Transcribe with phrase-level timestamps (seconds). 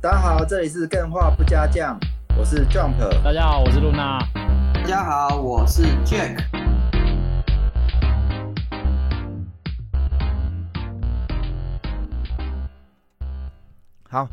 [0.00, 1.98] 大家好，这里是更画不加酱，
[2.38, 2.96] 我是 Jump。
[3.24, 4.20] 大家好，我是露娜。
[4.72, 6.38] 大家好，我是 Jack。
[14.08, 14.28] 好，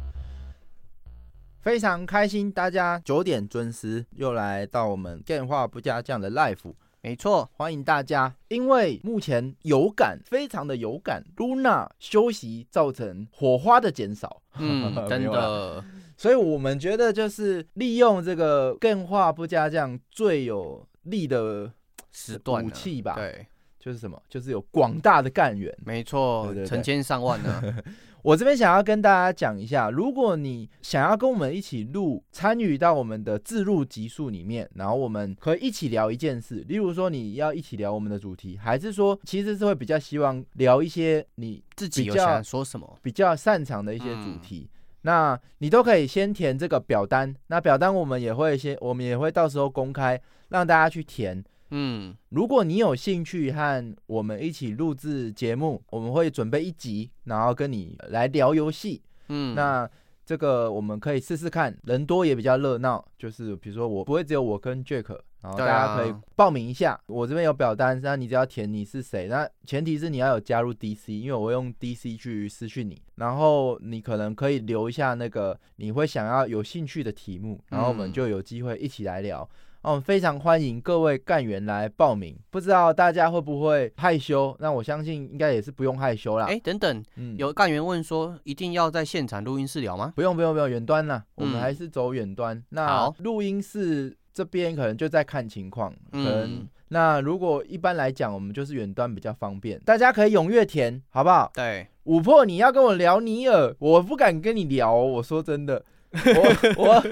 [1.61, 6.75] 非常开心，大家九点准时又来到我们更画不加酱的 Life。
[7.05, 8.33] 没错，欢迎大家。
[8.47, 14.41] 因为目前有感，非常的有感，Luna 休息造成火花的减少。
[14.57, 15.85] 嗯， 真的。
[16.17, 21.71] 所以我们觉得就是利用这个更化不加酱最有力的
[22.11, 23.13] 时段武器吧。
[23.13, 23.45] 对，
[23.79, 24.19] 就是什么？
[24.27, 25.71] 就是有广大的干员。
[25.85, 27.61] 没错，成千上万呢。
[28.25, 44.67] 我这边想要跟大家讲一下，如果你想要跟我们一起录，参与到我们的自录集数里面，然后我们可以一起聊一件事，例如说你要一起聊我们的主题，还是说其实是会比较希望聊一些你自己有想说什么、比较擅长的一些主题，
[45.03, 47.31] 那你都可以先填这个表单。
[47.45, 50.19] 那表单我们也会先，我们也会到时候公开
[50.49, 51.45] 让大家去填。
[51.71, 59.01] 嗯，如果你有兴趣和我们一起录制节目，我们会准备一集，然后跟你来聊游戏。
[59.29, 59.89] 嗯，那
[60.25, 63.03] 这个我们可以试试看，人多也比较热闹。
[63.17, 66.99] 就是比如说，我不会只有我跟 Jack，然后大家可以报名一下。
[67.07, 69.27] 我这边有表单，那你只要填你是谁。
[69.27, 73.01] 那前提是你要有加入 DC，因为我用 DC 去私讯你。
[73.15, 79.47] 然后你可能可以留一下那个你会想要有兴趣的题目，然后我们就有机会一起来聊。
[79.85, 82.35] 哦，非常欢迎各位干员来报名。
[82.49, 84.57] 不知道大家会不会害羞？
[84.59, 86.47] 那我相信应该也是不用害羞啦。
[86.47, 90.11] 哎，等等，嗯有干员问说，一定要在现场录音室聊吗？
[90.15, 91.23] 不用，不用，不用，远端啦。
[91.35, 92.59] 我们还是走远端。
[92.69, 95.93] 那录音室这边可能就在看情况。
[96.11, 99.79] 可能那如果一般来讲，我们就是远端比较方便。
[99.81, 101.51] 大家可以踊跃填，好不好？
[101.53, 104.95] 对，五破你要跟我聊尼尔，我不敢跟你聊。
[104.95, 107.03] 我说真的， 我我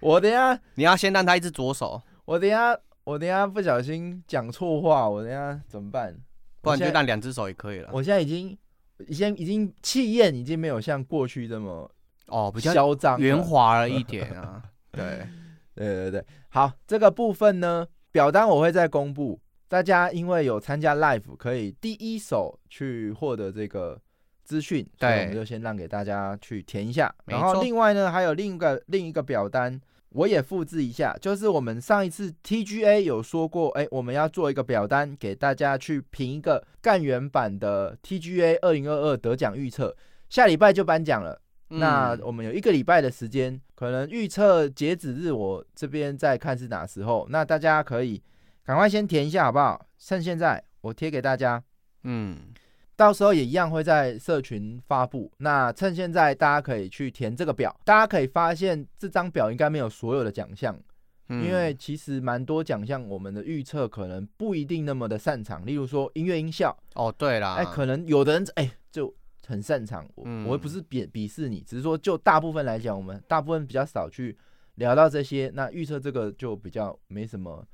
[0.00, 2.00] 我等下你要先让他一只左手。
[2.26, 6.16] 我等下，我等下不小心讲错话，我等下怎么办？
[6.62, 7.90] 不然就让两只手也可以了。
[7.92, 8.56] 我现在已经，
[9.06, 11.90] 已经已经气焰已经没有像过去这么
[12.28, 14.62] 哦，比较嚣张圆滑了一点啊。
[14.90, 15.26] 对，
[15.74, 24.00] 对对对，好，这个部分呢，表单我会再公布，大家因为有参加 live，可以第一手去获得这个
[24.44, 27.14] 资讯，所以我们就先让给大家去填一下。
[27.26, 29.78] 然后另外呢，还有另一个另一个表单。
[30.14, 39.96] 我也复制一下，就是我们上一次 TGA 有说过，哎，我们要做一个表单给大家去评一个干员版的 TGA 二零二二得奖预测，
[40.28, 41.40] 下礼拜就颁奖了。
[41.68, 48.22] 那我们有一个礼拜的时间，可能预测截止日我这边再看是哪时候，那大家可以
[48.64, 49.84] 赶快先填一下好不好？
[49.98, 51.60] 趁现在我贴给大家，
[52.04, 52.53] 嗯。
[52.96, 55.30] 到时候也一样会在社群发布。
[55.38, 57.74] 那趁现在，大家可以去填这个表。
[57.84, 60.78] 大家可以发现，这张表应该没有所有的奖项，
[61.28, 65.66] 因为其实蛮多奖项，我们的预测可能不一定那么的擅长。
[65.66, 69.12] 例如说音乐音效，哦，对啦，哎，可能有的人哎就
[69.46, 70.08] 很擅长。
[70.14, 74.36] 我我不是鄙鄙视你，只是说就大部分来讲，我们大部分比较少去
[74.76, 75.50] 聊到这些。
[75.54, 77.66] 那预测这个就比较没什么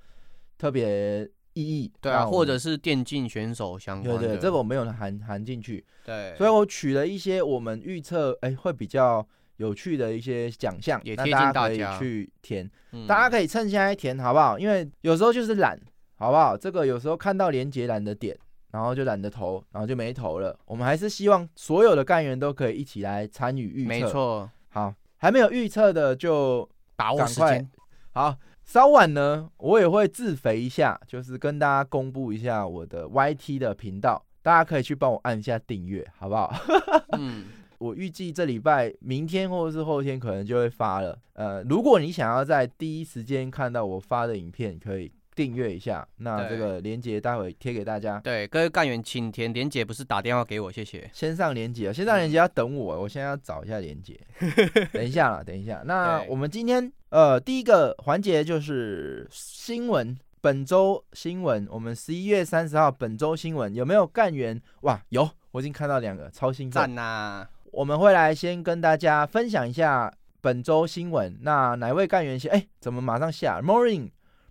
[0.57, 1.29] 特别。
[1.55, 5.85] 意义对啊，或者是电竞选手相关的，对对，这个我没有含含进去。
[6.05, 12.71] 对，所以我取了一些我们预测哎会比较有趣的一些奖项，也贴近大家去填。
[13.07, 14.59] 大家可以趁现在填好不好？
[14.59, 15.79] 因为有时候就是懒，
[16.17, 16.57] 好不好？
[16.57, 18.37] 这个有时候看到连接懒得点，
[18.71, 20.59] 然后就懒得投，然后就没投了。
[20.67, 23.89] 我们还是希望所有的干员都可以一起来参与预测。
[23.89, 27.69] 没错，好，还没有预测的就把握时间。
[28.13, 28.37] 好。
[28.71, 36.55] 稍晚呢，我也会自肥一下，就是跟大家公布一下我的 YT 的频道，大家可以去帮我按一下订阅，好不好？
[37.19, 37.47] 嗯，
[37.79, 41.19] 我预计这礼拜、明天或者是后天可能就会发了。
[41.33, 45.11] 呃，如果你想要在第一时间看到我发的影片，可以。
[45.41, 48.21] 订阅一下，那这个链接待会贴给大家。
[48.21, 51.09] 对，各位干员请填连接，不是打电话给我，谢谢。
[51.15, 54.21] 先上连接，先上连接要等我，我现在要找一下连接。
[54.93, 55.81] 等一下了，等一下。
[55.87, 61.67] 那我们今天呃第一个环节就是新闻，本周新闻。
[61.71, 64.61] 我们十一月三十号本周新闻有没有干员？
[64.83, 67.47] 哇，有，我已经看到两个，超兴奋呐！
[67.73, 70.13] 我们会来先跟大家分享一下
[70.43, 71.39] 本周新闻。
[71.41, 72.53] 那哪位干员先？
[72.53, 74.11] 哎，怎么马上下？Morning。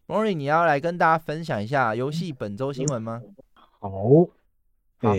[0.09, 3.21] 莫瑞，你要来跟大家分享一下游戏本周新闻吗？
[3.79, 3.91] 好，
[5.01, 5.15] 哎，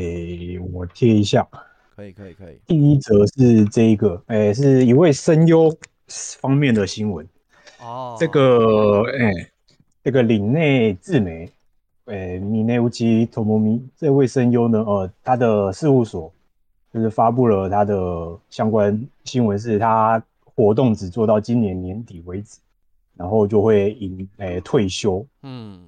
[0.72, 1.46] 我贴一下。
[1.94, 2.58] 可以，可以，可以。
[2.66, 5.72] 第一则是这一个，哎，是一位声优
[6.40, 7.24] 方面的新闻。
[7.80, 9.30] 哦，这个，哎，
[10.02, 11.48] 这个岭内智美，
[12.06, 16.32] 哎，米内乌基托摩米这位声优呢，呃，他的事务所
[16.92, 20.20] 就是发布了他的相关新闻，是他。
[20.56, 22.58] 活动只做到今年年底为止，
[23.20, 25.26] 然后就会隐诶退休。
[25.42, 25.86] 嗯，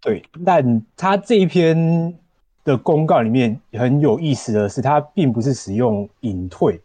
[0.00, 0.22] 对。
[0.44, 2.16] 但他这一篇
[2.62, 6.80] 的公告里面很有意思的是，他并不是使用隐退，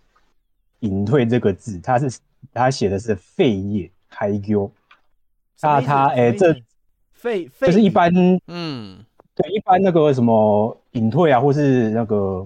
[0.80, 2.20] 隐退这个字，他是
[2.52, 4.72] 他写的是废业开丢。
[5.62, 6.52] 那他诶这
[7.14, 8.12] 废就是一般
[8.48, 9.06] 嗯。
[9.36, 12.46] 对，一般那个什么隐退啊，或是那个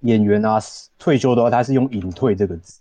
[0.00, 0.58] 演员啊
[0.98, 2.80] 退休的话，他是用隐退这个字。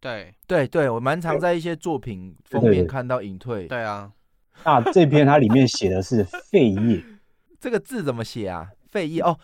[0.00, 3.66] 对对对，我蛮常在一些作品封面看到隐退。
[3.66, 4.10] 对啊，
[4.64, 7.02] 那这篇它里面写的是废业，
[7.60, 8.68] 这个字怎么写啊？
[8.90, 9.38] 废业哦，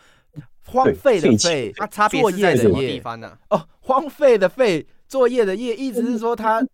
[0.64, 3.38] 荒废的废，它差别是在什么地方呢？
[3.50, 6.66] 哦，荒废的废，作业的业，意思是说它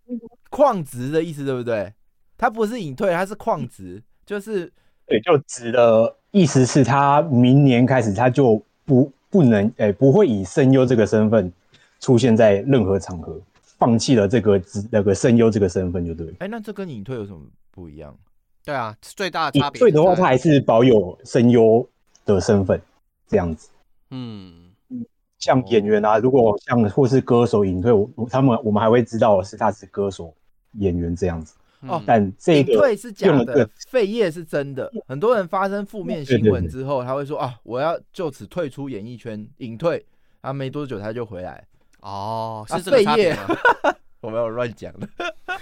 [0.50, 1.92] 旷职的意思，对不对？
[2.38, 4.72] 它不是隐退，它是旷职，就是
[5.06, 6.16] 对，就职的。
[6.32, 11.52] 意思是，他明年开始，他就不不能，诶，不会以声优这个身份
[12.00, 13.38] 出现在任何场合，
[13.82, 16.32] 放弃了这个职那个声优这个身份，就对。
[16.38, 17.40] 哎，那这跟隐退有什么
[17.72, 18.16] 不一样？
[18.64, 19.80] 对啊，最大的差别。
[19.80, 21.84] 隐退的话，他还是保有声优
[22.24, 22.80] 的身份，
[23.26, 23.68] 这样子。
[24.10, 24.70] 嗯
[25.40, 30.32] 像演员啊，如果像或是歌手隐退，我他们我们还会知道是他是歌手
[30.74, 31.56] 演员这样子。
[31.88, 34.88] 哦，但这个退是假的，废业是真的。
[35.08, 40.06] 很多人发生负面新闻之后，他会说啊，我要就此退出演艺圈，隐退。
[40.42, 41.66] 啊，没多久他就回来。
[42.02, 43.36] 哦，是废业，
[44.20, 45.08] 我没有乱讲的。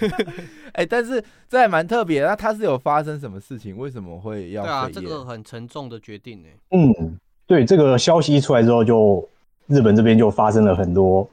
[0.73, 2.23] 哎，但是这还蛮特别。
[2.23, 3.77] 那他是有发生什么事情？
[3.77, 4.63] 为什么会要？
[4.63, 6.47] 对啊，这个很沉重的决定呢。
[6.71, 9.27] 嗯，对，这个消息一出来之后，就
[9.67, 11.27] 日本这边就发生了很多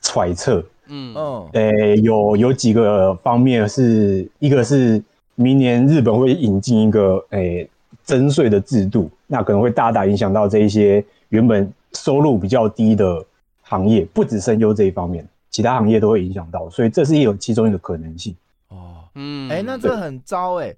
[0.00, 0.64] 揣测。
[0.86, 5.02] 嗯嗯，诶，有有几个方面，是一个是
[5.34, 7.68] 明年日本会引进一个诶
[8.04, 13.24] 征税的制度，那可能会大大影响到这一些原本收入比较低的
[13.68, 18.34] 行业，不止声优这一方面，其他行业都会影响到，所以这是有其中一个可能性。
[18.68, 20.74] 哦，嗯，哎，那这很糟哎，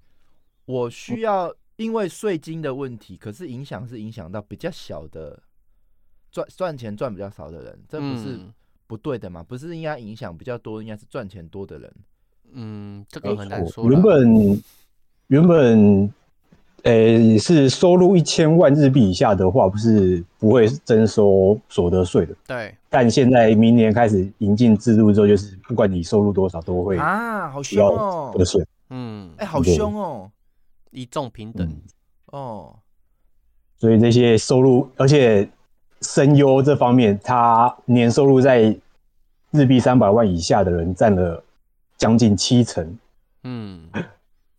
[0.64, 5.40] 我需要因为税金的问题，可是影响是影响到比较小的
[6.32, 8.38] 赚赚钱赚比较少的人，这不是。
[8.86, 11.92] 不对的嘛，不是应该影响比较多，应该是赚钱多的人。
[12.50, 13.88] 嗯，这个很难说。
[13.88, 14.62] 原本
[15.28, 16.12] 原本，
[16.84, 22.34] 诶，是收入一千万日币以下的话，不是不会征收所得税的。
[22.46, 22.74] 对。
[22.88, 28.64] 但现在明年开始引进制度之后，就是不管你收入多少，都会啊，好凶哦，得税。
[28.90, 30.30] 嗯，哎，好凶哦，
[30.90, 31.70] 一众平等
[32.26, 32.74] 哦。
[33.78, 35.48] 所以这些收入，而且。
[36.02, 38.74] 声优这方面，他年收入在
[39.50, 41.44] 日币三百万以下的人占了
[41.98, 42.98] 将近七成。
[43.44, 43.82] 嗯，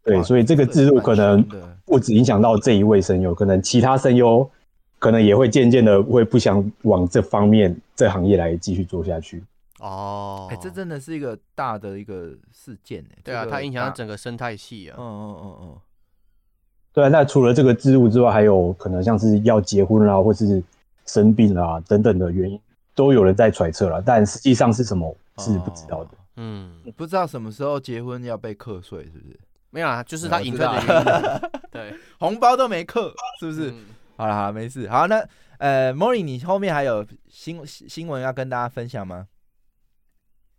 [0.04, 1.44] 对，所以这个制度可能
[1.92, 4.50] 不止影响到这一位声优，可能其他声优
[4.98, 9.44] 可能也会渐渐的会不想往这方面这行业来继续做下去。
[9.80, 13.18] 哦，哎，这真的是一个大的一个事件哎。
[13.22, 14.96] 对啊，它影响到整个生态系啊。
[14.98, 15.78] 嗯嗯嗯嗯。
[16.94, 20.64] 对啊，那除了这个制度之外，还有可能像是要结婚啊，或是。
[21.08, 22.58] 生病啊等等的原因
[22.96, 26.12] 都有人在揣测了，但实际上是什么是不知道的。
[26.38, 29.40] 嗯，不知道什么时候结婚要被课税，是不是？
[29.72, 31.50] 没有啊，就是他隐退的原因。
[31.72, 33.02] 对， 红包都没扣，
[33.40, 33.74] 是不是？
[34.18, 34.88] 好了，好，没事。
[34.88, 35.24] 好，那
[35.58, 39.28] 呃，Morning，你后面还有新新闻要跟大家分享吗？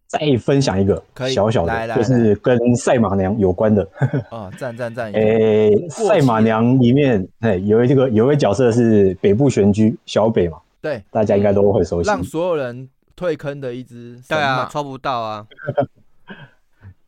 [0.09, 3.89] 再分享一个小小的，就是跟赛马娘有关的。
[4.31, 5.11] 哦，赞赞赞！
[5.13, 10.59] 诶，赛马娘里面，哎，有一这个有一位角色是北部玄居小北嘛？
[10.83, 12.09] 对，大家应该都会熟悉。
[12.09, 15.47] 让所有人退坑的一只，对啊，抽不到啊。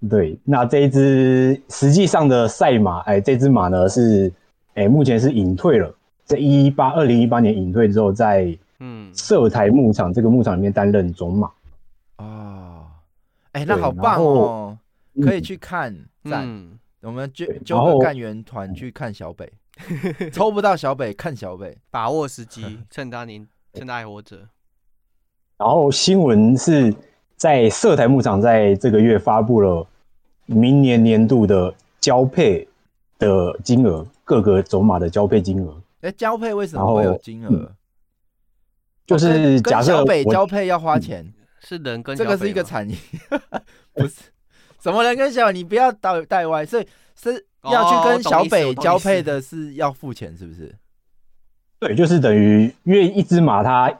[0.08, 4.32] 对，那这一只实际上的赛马，哎，这只马呢是，
[4.74, 5.94] 哎，目前是隐退了。
[6.24, 11.50] 在一八二零一八年隐退之后，在嗯色台牧场这个牧场里面担任种马。
[13.52, 14.78] 哎，那好棒哦！
[15.22, 16.48] 可以去看，赞。
[17.02, 19.52] 我们就就个干员团去看小北，
[20.32, 24.38] 抽不到小北，看小北，把握时机，趁他年，趁他还活着。
[25.58, 26.92] 然后新闻是
[27.36, 29.86] 在色台牧场在这个月发布了
[30.46, 32.66] 明年年度的交配
[33.18, 35.80] 的金额，各个走马的交配金额。
[36.00, 37.72] 哎，交配为什么会有金额？
[39.06, 41.32] 就是假设小北交配要花钱。
[41.66, 42.94] 是人跟这个是一个产业，
[43.94, 44.16] 不是
[44.82, 46.86] 什么人跟小，你不要带带歪，所以
[47.18, 50.74] 是要去跟小北交配的，是要付钱，是不是？
[51.78, 53.90] 对，就是等于因为一只马它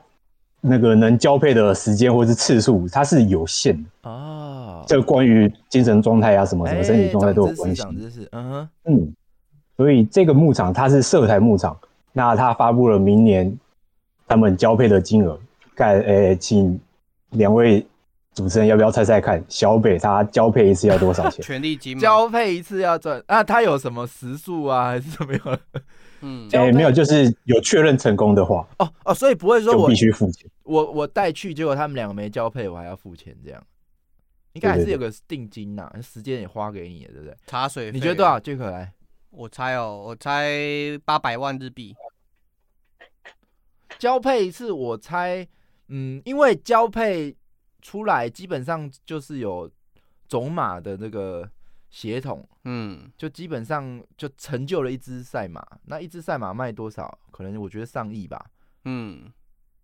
[0.67, 4.83] 那个能交配的时间或是次数，它是有限的啊。
[4.87, 7.83] 这个关于精神状态啊，什么什么身体状态都有关系。
[8.31, 9.13] 嗯
[9.77, 11.77] 所以这个牧场它是色台牧场，
[12.13, 13.57] 那它发布了明年
[14.27, 15.39] 他们交配的金额，
[15.75, 16.79] 盖呃，请。
[17.31, 17.85] 两位
[18.33, 19.43] 主持人要不要猜猜看？
[19.49, 21.43] 小北他交配一次要多少钱？
[21.43, 23.43] 权利金交配一次要赚啊？
[23.43, 24.85] 他有什么时速啊？
[24.85, 25.59] 还是怎么样？
[26.21, 30.49] 嗯， 哎，没有，就是有确认成功的话，哦哦，所以不会说我必须付钱。
[30.65, 33.63] 我我带去，结果他们两个没交配，我还要付钱，这样
[34.53, 37.37] 应该还是有个定金呐，时间也花给你了，对不对？
[37.45, 38.39] 茶水，你觉得多少？
[38.39, 38.93] 最可来，
[39.29, 40.49] 我猜哦，我猜
[41.05, 41.95] 八百万日币。
[43.97, 45.47] 交配一次，我猜，
[45.87, 47.35] 嗯，因为交配
[47.81, 49.71] 出来基本上就是有
[50.27, 51.49] 种马的那个
[51.89, 55.65] 血统，嗯，就基本上就成就了一只赛马。
[55.85, 57.17] 那一只赛马卖多少？
[57.31, 58.45] 可能我觉得上亿吧，
[58.83, 59.31] 嗯，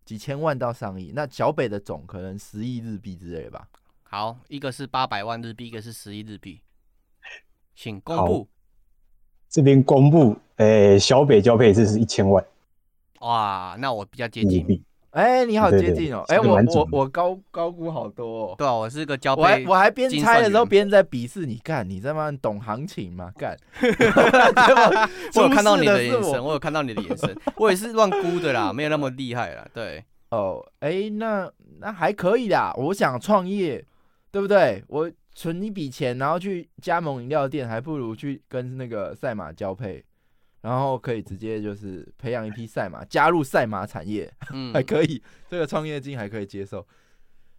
[0.06, 1.12] 几千万到上亿。
[1.16, 3.68] 那小北的总可能十亿日币之类吧。
[4.04, 6.62] 好，一个是八百万日币，一个是十亿日币，
[7.76, 8.48] 请公布。
[9.50, 12.46] 这边公布，诶，小北交配一次是一千万。
[13.20, 14.84] 哇，那我比较接近。
[15.12, 16.24] 哎，你好接近哦！
[16.30, 18.56] 哎，我我我高高估好多哦。
[18.58, 19.42] 对啊，我是个交配。
[19.42, 23.32] 我还我还边猜的时候边在鄙视你，干你这么懂行情吗？
[23.38, 23.58] 干。
[25.36, 29.68] 我有看到你的眼神，我有看到你的眼神，我也是乱估的啦，没有那么厉害啦。
[29.74, 30.04] 对。
[30.32, 32.74] 哦，哎，那那还可以啦。
[32.78, 33.86] 我想创业，
[34.32, 34.82] 对不对？
[34.88, 40.02] 我存一笔钱，然后去加盟饮料店，还不如去跟那个赛马交配。
[40.62, 46.86] 然后可以直接就是培养一批赛马，加入赛马产业， 嗯，还可以，这个创业金还可以接受。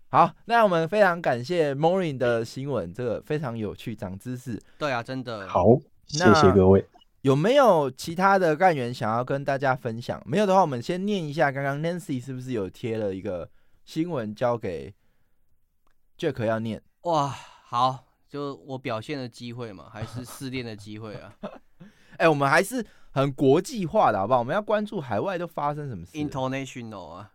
[0.08, 4.60] 好，那我们非常感谢 Morning 的新闻，这个非常有趣，长知识。
[4.78, 5.48] 对啊，真的。
[5.48, 5.64] 好，
[6.06, 6.86] 谢谢各位。
[7.22, 10.22] 有没有其他的干员想要跟大家分享？
[10.26, 13.48] 没有的话，我们先念一下刚刚 Nancy 是不是有贴了一个
[13.84, 14.92] 新闻交给
[16.18, 16.82] Jack 要念？
[17.02, 21.32] 哇，好，就我表现的机会嘛，还是试炼的机会啊？
[22.18, 24.38] 哎，我们还是很国际化的，好不好？
[24.40, 26.16] 我们要关注海外都发生什么事。
[26.16, 27.32] International 啊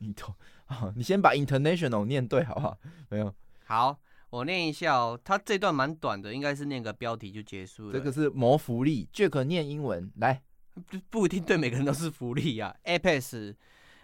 [0.00, 0.34] ，Inter，
[0.66, 2.78] 啊，你先把 International 念对，好不好？
[3.08, 3.34] 没有，
[3.66, 3.98] 好，
[4.30, 5.18] 我念一下哦。
[5.22, 7.92] 它这段蛮短的，应该是念个标题就结束了。
[7.92, 10.42] 这个是谋福利，Jack 念英文来，
[10.86, 12.74] 不不一定对每个人都是福利呀。
[12.84, 13.54] Apex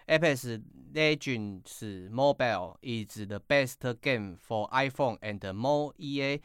[0.07, 0.63] Apex
[0.95, 6.41] Legends Mobile is the best game for iPhone and more EA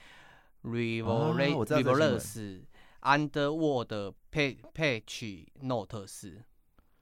[0.64, 2.60] Revolvers。
[3.04, 6.42] Underworld Page Note 四，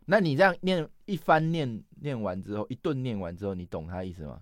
[0.05, 4.41] 那你这样念一番念念完之后，一顿念完之后，你懂他意思吗？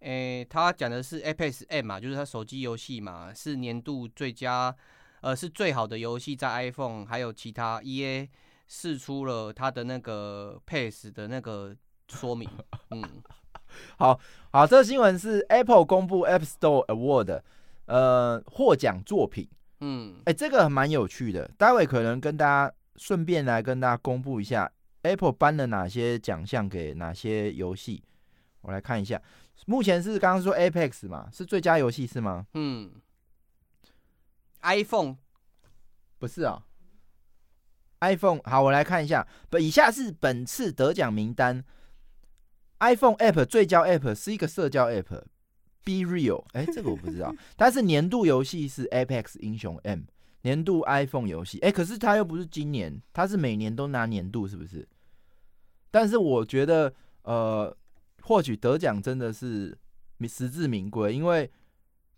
[0.00, 4.74] 诶，他讲的是 Apex M 嘛，就是他手机游戏嘛，是年度最佳，
[5.20, 8.28] 呃，是最好的游戏在 iPhone，还有其他 EA
[8.66, 11.76] 试出了他的那个 Pace 的那个
[12.08, 12.48] 说明。
[12.90, 13.02] 嗯，
[13.98, 14.18] 好
[14.50, 17.42] 好，这个新闻是 Apple 公布 App Store Award，
[17.86, 19.48] 呃，获奖作品。
[19.84, 24.70] 嗯，哎，这个蛮有趣的，待会可能跟大家顺便来跟大家公布一下
[25.02, 28.04] ，Apple 颁了哪些奖项给哪些游戏。
[28.60, 29.20] 我来看一下，
[29.66, 32.46] 目前是刚刚说 Apex 嘛，是最佳游戏是吗？
[32.54, 32.92] 嗯
[34.62, 35.16] ，iPhone
[36.20, 36.62] 不是啊
[38.02, 41.64] ，iPhone 好，我来看一下，本，以下是本次得奖名单
[42.78, 45.24] ，iPhone App 最佳 App 是一个社交 App。
[45.84, 47.34] Be real，哎，这个我不知道。
[47.56, 50.02] 但是年度游戏是 Apex 英雄 M，
[50.42, 54.86] 年度 iPhone 游戏，哎，可是它又不是今年，它是每年都拿年度，是不是？
[55.90, 57.76] 但是我觉得，呃，
[58.22, 59.76] 获取得奖真的是
[60.28, 61.50] 实至名归，因为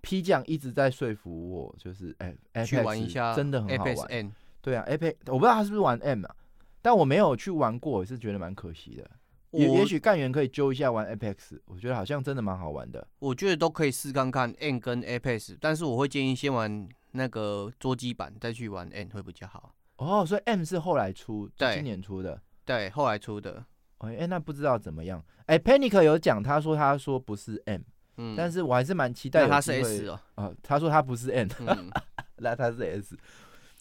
[0.02, 4.32] P 酱一直在说服我，就是哎去玩一下真的很好玩。
[4.60, 6.36] 对啊，Apex 我不知道他是不是玩 M 啊，
[6.82, 9.10] 但我没有去玩过，也是觉得蛮可惜的。
[9.54, 13.06] 也也许干员可以揪一下玩 Apex，我觉得好像真的蛮好玩的。
[13.18, 19.74] 我觉得都可以试看看 N 跟 Apex，但是我会建议先玩那个桌机版，再去玩 N 会比较好。
[19.96, 22.40] 哦，所以 M 是后来出，对今年出的。
[22.64, 23.64] 对，后来出的。
[23.98, 25.24] 哎，那不知道怎么样？
[25.46, 27.80] 哎，Panic 有讲，他说他说不是 M，
[28.16, 29.46] 嗯，但是我还是蛮期待。
[29.48, 30.20] 他是 S 哦。
[30.34, 31.48] 啊，他说他不是 M，
[32.38, 33.16] 那他是 S。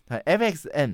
[0.08, 0.92] 哎，FX M，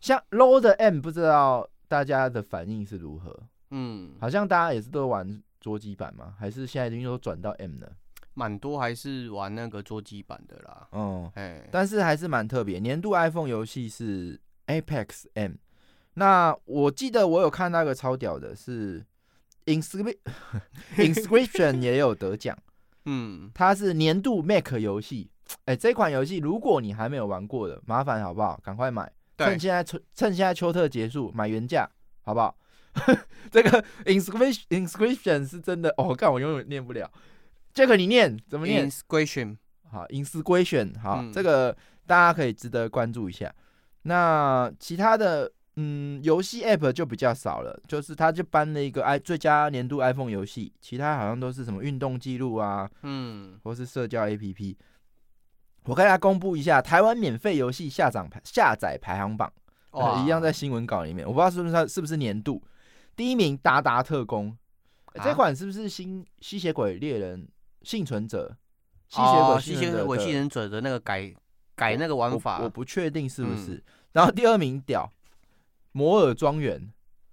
[0.00, 3.34] 像 Low 的 M，不知道大家的反应是如何？
[3.70, 7.92] 嗯，好像大家也是都玩桌机版嘛，还是现在已经都转到 M 了？
[8.34, 10.88] 蛮多还是玩那个桌机版的啦。
[10.92, 12.78] 嗯，哎，但是还是蛮特别。
[12.78, 15.52] 年度 iPhone 游戏是 Apex M。
[16.14, 19.04] 那我记得我有看那个超屌的，是
[19.66, 20.16] Inscription
[20.96, 22.56] Inscription 也有得奖。
[23.06, 25.30] 嗯，它是年度 Mac 游戏。
[25.64, 28.60] 哎，这款游戏如果你还没有玩过的，麻烦好不好？
[28.62, 31.88] 赶快买，趁现在趁趁现在秋特结束买原价，
[32.22, 32.56] 好不好？
[33.50, 37.10] 这个 inscription inscription 是真的哦，看我永远念不了。
[37.72, 39.56] 这个你念怎么念？inscription
[39.90, 43.52] 好，inscription 好，这个大家可以值得关注一下。
[44.02, 54.76] 那其他的嗯，游戏 App 就比较少了，就是他就颁了一个 i 最佳年度 iPhone 游戏，其他好像都是什么运动记录啊，嗯，或是社交 APP。
[55.84, 59.50] 我跟大家公布一下台湾免费游戏下载排下载排行榜，
[59.92, 62.62] 哦一样在新闻稿里面，我不知道是不是它是不是年度
[63.20, 64.56] 第一名《达达特工》，
[65.22, 67.46] 这款是不是新吸血鬼猎人
[67.82, 68.56] 幸存者？
[69.10, 71.30] 吸血鬼吸血鬼幸存者的那个改
[71.74, 73.84] 改那个玩法，我不确定是不是。
[74.12, 75.12] 然后第二名屌
[75.92, 76.90] 摩尔庄园。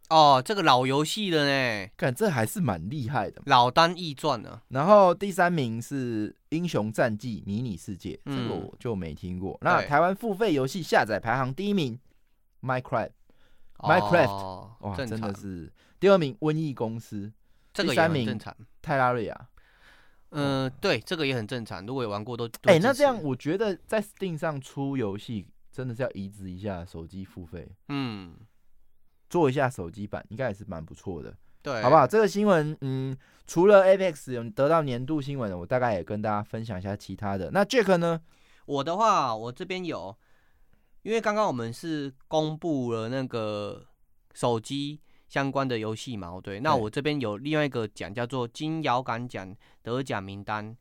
[0.10, 4.62] 哦，这个老游戏了呢，看这还是蛮厉害的，老单益传呢。
[4.68, 9.58] 然后第三名是《英雄战记迷你世界》，这个我就没听过。
[9.62, 11.98] 那台湾付费游戏下载排行第一名
[13.78, 17.32] ，Minecraft，Minecraft，哇，真的是第二名《瘟疫公司》，
[17.88, 18.40] 第三名
[18.82, 19.48] 泰拉瑞亚。
[20.32, 21.86] 嗯，对，这个也很正常。
[21.86, 27.68] 如果有玩过都，哎，那这样我觉得在 Steam 上出游戏真的是要移植一下手机付费。
[27.90, 28.36] 嗯。
[29.30, 32.08] 做一下手机版，应该也是蛮不错的，对，好不好？
[32.08, 33.14] 这个新闻，嗯，
[33.46, 37.52] 除了 Apex 有得到年度新闻，我大概也跟大家分享一下其他的。
[37.52, 38.22] 那 Jack 呢？
[38.66, 40.16] 我的话，我这边有，
[41.08, 43.82] 因为刚刚我们是公布了那个
[44.34, 45.00] 手机
[45.30, 46.60] 相关的游戏嘛，对。
[46.60, 50.76] 那我这边有另外一个奖，叫做金摇杆奖得奖名单。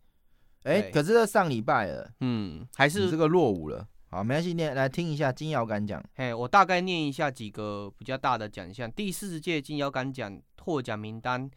[0.65, 3.87] 哎，可是上礼拜了，嗯，还是这个落伍了。
[4.09, 6.03] 好，没关系，念来听一下金摇杆奖。
[6.17, 8.91] 嘿，我大概念一下几个比较大的奖项。
[8.91, 11.49] 第四十届金摇杆奖获奖名单：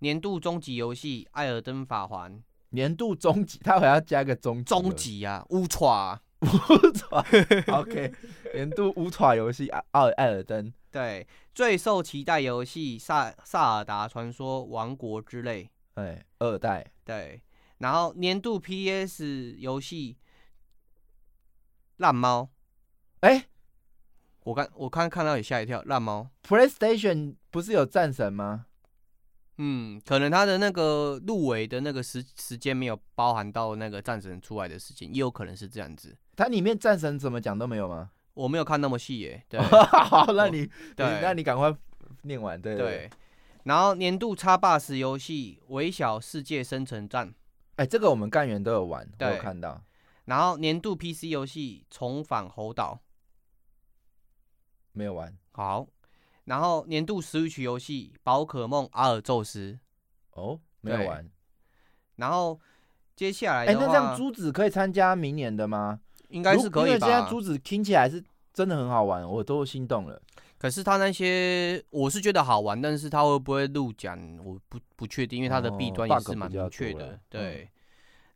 [0.00, 2.36] 年度终极游戏《艾尔登法环》。
[2.72, 5.42] 年度终极，他还要加个终终极啊
[6.40, 7.74] ，Ultra Ultra。
[7.80, 8.12] OK，
[8.54, 10.66] 年度 Ultra 游戏《艾艾尔登》。
[10.90, 15.64] 对，最受期待游戏《萨萨尔达传说：王国之泪》。
[16.02, 16.90] 哎，二代。
[17.04, 17.42] 对，
[17.78, 20.16] 然后年度 PS 游戏。
[21.98, 22.48] 烂猫，
[23.22, 23.48] 哎，
[24.44, 25.82] 我刚我刚看到也吓一跳。
[25.82, 28.66] 烂猫，PlayStation 不是有战神吗？
[29.56, 36.16] 嗯，可能他的那个入围的那个时时间没有包含到那个战神出来的时间，也有可能是这样子。
[36.38, 38.10] 它里面战神怎么讲都没有吗？
[38.34, 39.42] 我没有看那么细耶。
[39.50, 41.74] 对，好，那你对，那你赶快
[42.22, 42.60] 念完。
[42.62, 43.10] 对对。
[43.64, 47.28] 然后年度叉 bus 游戏《微小世界生存战》，
[47.74, 49.82] 哎，这个我们干员都有玩，我有看到。
[50.26, 53.00] 然后年度 PC 游戏《重返猴岛》
[54.92, 55.88] 没有玩好，
[56.44, 59.76] 然后年度 Switch 游戏《宝可梦阿尔宙斯》
[60.40, 61.28] 哦没有玩，
[62.14, 62.60] 然后
[63.16, 65.98] 接下来哎那这样珠子可以参加明年的吗？
[66.28, 66.94] 应该是可以吧？
[66.94, 70.20] 因为现在珠子听起来是真的很好玩，我都心动了。
[70.58, 77.18] 可是他那些我是觉得好玩，但是他会不会录奖我不不确定，因为他的弊端也是蛮明确的。
[77.28, 77.70] 对，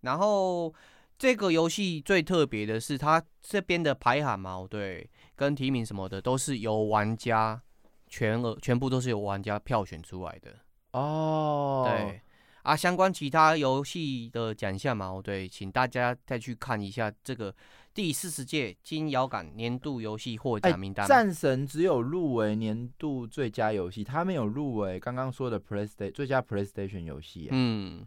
[0.01, 0.73] 然后。
[1.19, 7.63] 这个游戏最特别的是，它这边的排行嘛，对，跟提名什么的都是由玩家
[8.09, 10.51] 全额全部都是由玩家票选出来的
[10.99, 11.85] 哦。
[11.87, 12.21] 对
[12.63, 17.55] 啊，相关其他游戏的奖项嘛，对，请大家再去看一下这个
[17.95, 21.07] 第四十届金摇杆年度游戏获奖名单。
[21.07, 27.49] 战神只有入围年度最佳游戏，他没有入围刚刚说的 PlayStation 最佳 PlayStation 游戏。
[27.51, 28.07] 嗯，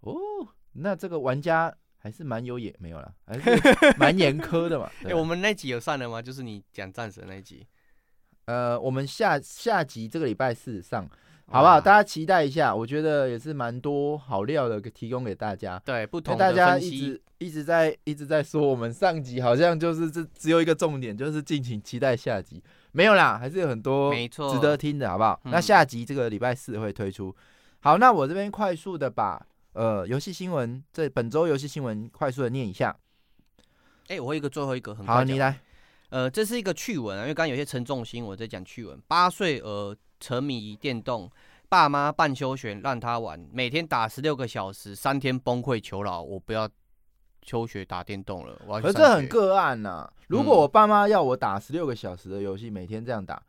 [0.00, 0.14] 哦，
[0.72, 1.74] 那这个玩家。
[1.96, 4.90] 还是蛮有眼没有了，还是蛮严苛的嘛。
[5.04, 6.20] 哎，我们那集有上了吗？
[6.20, 7.66] 就是你讲战神那集。
[8.44, 11.08] 呃，我们下下集这个礼拜四上，
[11.46, 11.80] 好不好？
[11.80, 12.74] 大家期待一下。
[12.74, 15.80] 我觉得也是蛮多好料的，提供给大家。
[15.84, 22.62] 对，不同大家一直一直在一直在说，我们上集好像就是这只有一个重点，就是敬请期待下集。
[22.92, 25.40] 没有啦，还是有很多没错值得听的，好不好？
[25.44, 27.34] 那下集这个礼拜四会推出。
[27.80, 29.44] 好，那我这边快速的把。
[29.74, 32.96] 呃，游戏新闻，这本周游戏新闻快速的念一下。
[34.06, 35.58] 哎，我一个最后一个很好，你来。
[36.10, 38.96] 呃，这是一个趣闻啊，因为刚刚有些沉重新闻在讲趣闻。
[39.08, 39.92] 八岁儿
[40.24, 41.30] 沉迷电动，
[41.68, 46.66] 爸妈半休学让他玩，每天打十六个小时，三天崩溃求饶，我不要
[47.42, 48.58] 休学打电动了。
[48.66, 53.42] 我可是这很个案呐，如果我爸妈要我打十六个小时的游戏，每天这样打。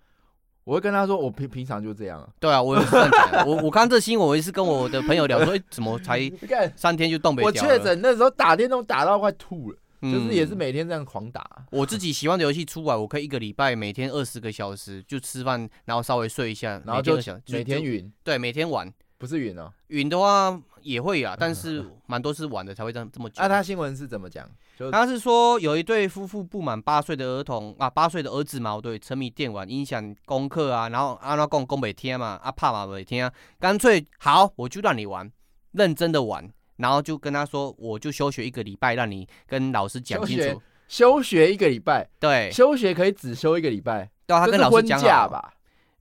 [0.66, 2.28] 我会跟他说，我平平常就这样。
[2.40, 3.48] 对啊，我也是这样讲。
[3.48, 6.20] 我我看这新闻，我也是跟我的朋友聊说，哎，怎么才
[6.76, 11.66] 三天就动北我确诊那时候打电动打到快吐了，就是也是每天这样狂打。
[11.72, 18.12] 我自己喜欢的游戏出来，我可以一个礼拜每天二十个小时就吃饭，然后稍微睡一下，然后就每天云。
[18.24, 18.92] 对，每天玩。
[19.18, 23.36] 不是云哦，云的话也会啊， 但是蛮多是玩的才会这样这么久。
[23.38, 24.48] 那他新闻是怎么讲？
[24.92, 35.32] 他是说有一对夫妇不满八岁的儿童啊，八岁的儿子嘛，对，沉迷电玩影响功课啊，然后阿拉公公每天嘛，啊怕嘛每天，干脆好我就让你玩，
[35.72, 40.62] 认真的玩，然后就跟他说，我就休学一个礼拜，让你跟老师讲清楚。
[40.88, 44.10] 休学一个礼拜，对，休学可以只休一个礼拜。
[44.28, 45.52] 对，他跟老师讲好吧。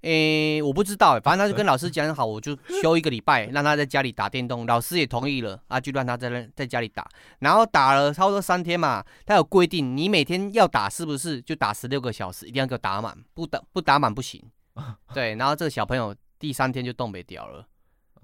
[0.03, 4.67] 诶，我不知道，反正他就跟老师讲好，我就休一个礼拜，让他在家里打电动。
[4.67, 7.09] 老师也同意了，啊，就让他在那在家里打。
[7.39, 14.43] 然后打了差不多三天嘛，他有规定，你每天要打是不是就打十六个小时，一定要给我打满，不打不打满不行。
[15.15, 17.67] 对，然后这个小朋友第三天就冻没掉了。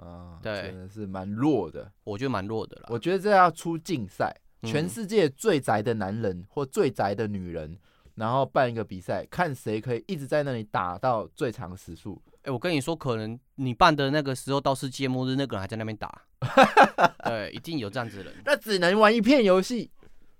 [0.01, 2.89] 啊，对，真的是蛮弱的，我觉得蛮弱的了。
[2.89, 7.79] 我觉得这要出竞赛，全世界最宅的男人或最宅的女人。
[8.17, 12.21] 然后办一个比赛，看谁可以一直在那里打到最长时速。
[12.43, 16.21] 哎，我跟你说，可能你办的那个时候到世界末日，那个人还在那边打。
[17.25, 18.35] 对，一定有这样子的人。
[18.45, 19.91] 那只能玩一片游戏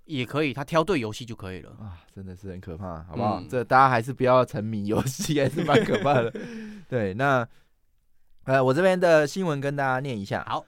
[0.05, 1.97] 也可以，他挑对游戏就可以了啊！
[2.13, 3.41] 真的是很可怕，好不好？
[3.49, 6.31] 这大家还是不要沉迷游戏，还是蛮可怕的。
[6.87, 7.47] 对，那
[8.43, 10.43] 呃，我这边的新闻跟大家念一下。
[10.47, 10.65] 好，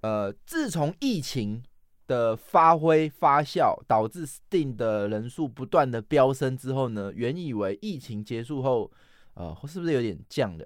[0.00, 1.62] 呃，自从疫情。
[2.08, 8.88] 的发挥发酵，导致 Steam 的人数不断的飙升之后呢，原以为疫情结束后，
[9.34, 10.64] 呃，是不是有点降了？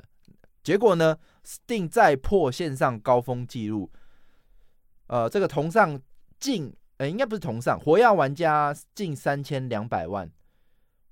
[0.62, 3.90] 结果呢，Steam 再破线上高峰纪录，
[5.06, 5.98] 呃，这个同上
[6.38, 10.30] 近，呃，应该不是同上，活跃玩家近三千两百万，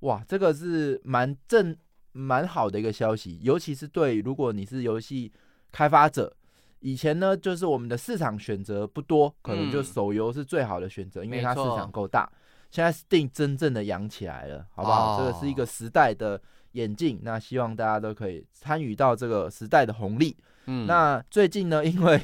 [0.00, 1.74] 哇，这个是蛮正
[2.18, 5.32] 蛮好的一个消息，尤其是对如果你是游戏
[5.70, 6.34] 开发者。
[6.80, 12.30] 以前呢，就是我们的市场选择不多，可能就手游是最好的选择，因为它市场够大。
[12.70, 15.18] 现在 Steam 真正的养起来了，好不好？
[15.18, 16.40] 这个是一个时代的
[16.72, 20.36] 演进，那希望大家都可以参与到这个时代的红利。
[20.66, 22.22] 嗯，那最近呢，因为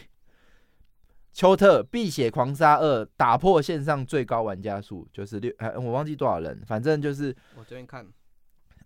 [1.33, 5.53] 丘特《碧血狂杀二》打破线上最高玩家数，就是六，
[5.83, 8.07] 我忘记多少人，反正就是我这边看，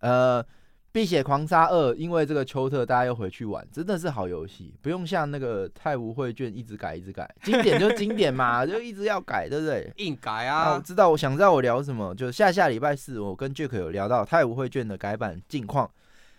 [0.01, 0.42] 呃。
[0.90, 9.92] 《碧血狂杀二》，因为这个丘特，大家又回去玩，真的是好游戏，不用像那个太无绘卷一直改一直改，经典就经典嘛， 就一直要改，对不对？
[9.98, 10.74] 硬改啊！
[10.74, 15.88] 我知道，我想知道我聊什么，就下下礼拜四，我跟 Jack 有聊到太无绘卷的改版近况。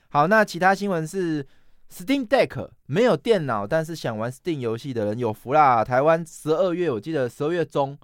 [0.09, 1.45] 好，那其他新闻是
[1.93, 5.83] Steam Deck 没有电脑，但是想玩 Steam 游戏的人有福啦！
[5.83, 7.97] 台湾十二月，我记得十二月中，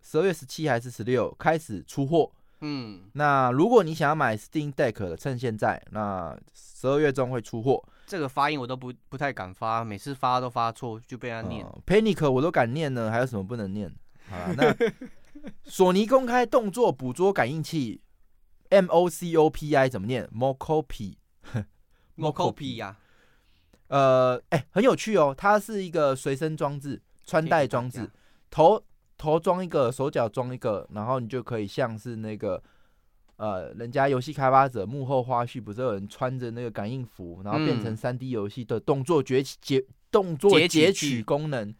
[0.00, 2.32] 十二月十七还是十六开始出货。
[2.64, 7.82] 嗯，那如果你想要买 Steam Deck 的，趁现在，那十二月中会出货。
[8.06, 11.66] 这个发音我都不不太敢发，每次发都发错，就被他念。
[11.84, 13.92] Panic 我都敢念呢，还有什么不能念？
[14.28, 14.76] 好了，那
[15.64, 18.00] 索尼公开动作捕捉感应器
[18.70, 22.96] ，MOCOPI 怎么念？MOCOPI，MOCOPI 呀？
[23.88, 28.08] 呃，哎，很有趣哦，它是一个随身装置，穿戴装置，
[28.50, 28.80] 头。
[29.22, 32.60] 头装一个，手脚装一个，然后你就可以像是那个，
[33.36, 41.72] 呃，人家游戏开发者幕后花絮，不是有人穿着那个感应服，然后变成三 D 游戏的动作崛起截动作截取功能，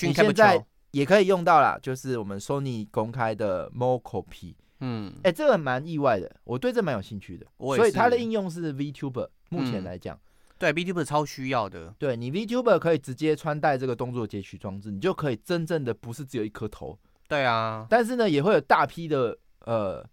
[0.00, 10.18] 你现在也可以用到啦，就是我们 Sony 公开的 MoCopy，嗯，哎，这个蛮意外的，我对这蛮有兴趣的，所以它的应用是 VTuber，目前来讲。
[10.58, 11.94] 对，VTuber 超需要的。
[11.98, 16.98] 对你 VTuber 可以直接穿戴这个动作截取装置，你就可以真正的不是只有一颗头。
[17.28, 20.04] 对啊，但是呢，也会有大批的呃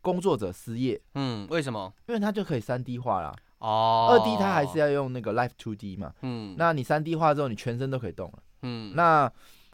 [0.00, 1.00] 工作者失业。
[1.14, 1.92] 嗯，为什么？
[2.06, 3.34] 因为它就可以三 D 化啦。
[3.58, 4.08] 哦。
[4.12, 6.12] 二 D 它还是要用那个 Live Two D 嘛。
[6.22, 6.54] 嗯。
[6.56, 8.38] 那你三 D 化之后，你全身都可以动了。
[8.62, 8.94] 嗯。
[8.94, 9.30] 那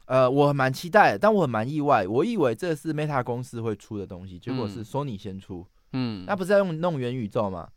[0.07, 5.67] 呃，我蛮期待，但我很蛮意外，我以为这是 Meta 公司会出的东西，结果是 Sony 先出。
[5.93, 6.25] 嗯。
[6.27, 7.69] 那不是要用弄元宇宙吗？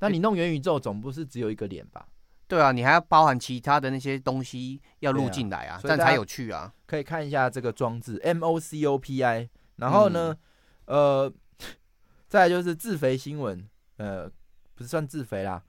[0.00, 2.06] 那你弄元宇宙总不是只有一个脸吧？
[2.46, 6.72] 对啊，你还要包含其他的那些东西要录进来啊，这样才有趣啊。
[6.86, 10.34] 可以看一下这个装置 M O C O P I，然后呢，
[10.86, 11.30] 呃，
[12.26, 14.30] 再就是自肥新闻，呃，
[14.74, 15.62] 不是算自肥啦。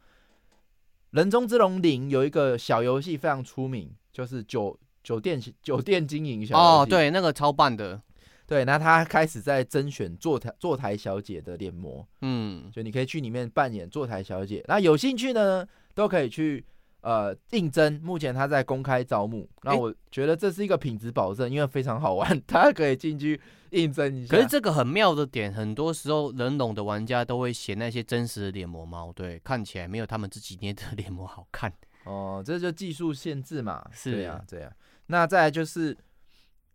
[1.11, 8.01] 人中之龙零有一个小游戏非常出名，就是酒酒店酒店经营小哦，对，那个超棒的。
[8.49, 14.65] 对，那他开始在甄选坐台坐台小姐的脸模，嗯，就你可以去里面扮演坐台小姐。
[14.67, 16.65] 那有兴趣的呢，都可以去
[17.01, 18.01] 呃应征。
[18.03, 24.35] 目前他在公开招募，那我觉得这是一个品质保证，因为非常好玩， 大家可以进去应征一下。
[24.35, 31.71] 可是这个很妙的点，很多时候人懂的玩家都会嫌那些真实的脸模猫，对，看起来没有他们自己捏的 脸模好看。
[32.05, 34.71] 哦，这就技术限制嘛，是呀，这样。
[35.05, 35.95] 那再来就是。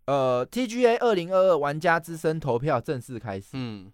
[0.06, 3.50] 呃，TGA 二零二二玩家资深投票正式开始。
[3.54, 3.90] 嗯，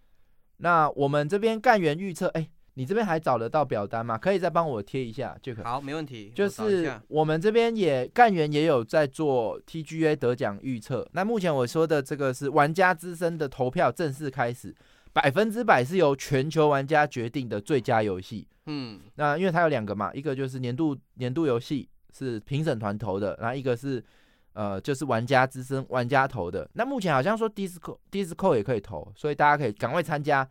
[0.56, 4.18] 那我们这边干员预测，哎，你这边还找得到表单吗？
[4.18, 5.62] 可以再帮我贴一下就可。
[5.62, 6.32] 好，没问题。
[6.34, 11.08] 就是我们这边也干员也有在做 TGA 得奖预测。
[11.12, 14.74] 那目前我说的这个是玩家资深的投票正式开始，
[15.12, 18.48] 百分之百是由全球玩家决定的最佳游戏。
[18.66, 24.04] 嗯，那因为它有两个嘛，一个就是年度年度游戏是评审团投的，然后一个是。
[24.52, 30.48] 呃，就是玩家之声玩家投的，那目前好像说 Disco Disco 也可以投，所以大家可以赶快参加。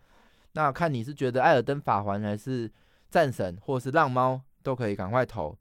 [0.53, 2.71] 那看你是觉得艾尔登法环还是
[3.11, 5.57] 战神，或是浪猫，都可以赶快投。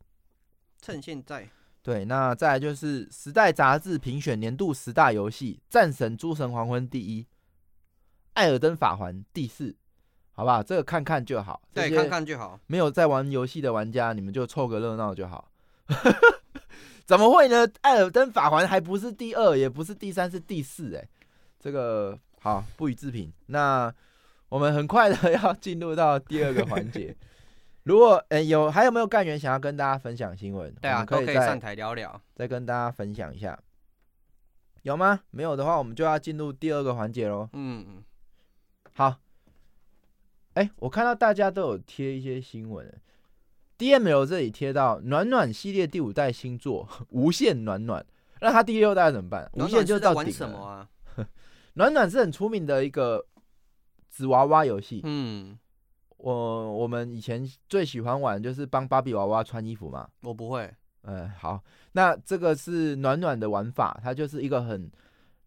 [0.80, 1.48] 趁现在。
[1.82, 7.22] 对，那再来就是《时代》杂志评选年度十大游戏，《战神：诸神黄昏》第一，
[8.34, 9.74] 《艾尔登法环》第四，
[10.32, 10.62] 好不好？
[10.62, 11.62] 这个看看就好。
[11.72, 12.60] 对，看看就好。
[12.66, 15.50] 没有在玩游戏的玩家，你们就凑个热闹就好。
[17.08, 17.66] 怎么会呢？
[17.80, 20.94] 《艾尔登法环》还不是第二，也不是第三，是第四。
[20.94, 21.08] 哎，
[21.58, 23.32] 这个好不予置评。
[23.46, 23.90] 那
[24.50, 27.16] 我们很快的要进入到第二个环节。
[27.84, 30.70] 如果诶有还有没有干员想要跟大家分享新闻？
[30.82, 33.58] 对啊，可以上台聊聊，再跟大家分享一下。
[34.82, 35.20] 有吗？
[35.30, 37.48] 没有的话，我们就要进入第二个环节喽。
[37.54, 38.04] 嗯嗯。
[38.92, 39.16] 好。
[40.52, 43.00] 哎，我看到大家都有贴一些新闻
[43.78, 48.02] ，D M L 这里贴到暖暖系列第五代新作《无限暖暖》，
[48.40, 49.48] 那它第六代怎么办？
[49.54, 50.88] 无限就到底什么啊？
[51.74, 53.24] 暖暖是很出名的一个
[54.10, 55.00] 纸娃娃游戏。
[55.04, 55.58] 嗯。
[56.16, 60.08] 我我们以前最喜欢玩就是帮芭比娃娃穿衣服嘛。
[60.22, 60.68] 我不会。
[61.02, 61.62] 嗯，好，
[61.92, 64.90] 那这个是暖暖的玩法，它就是一个很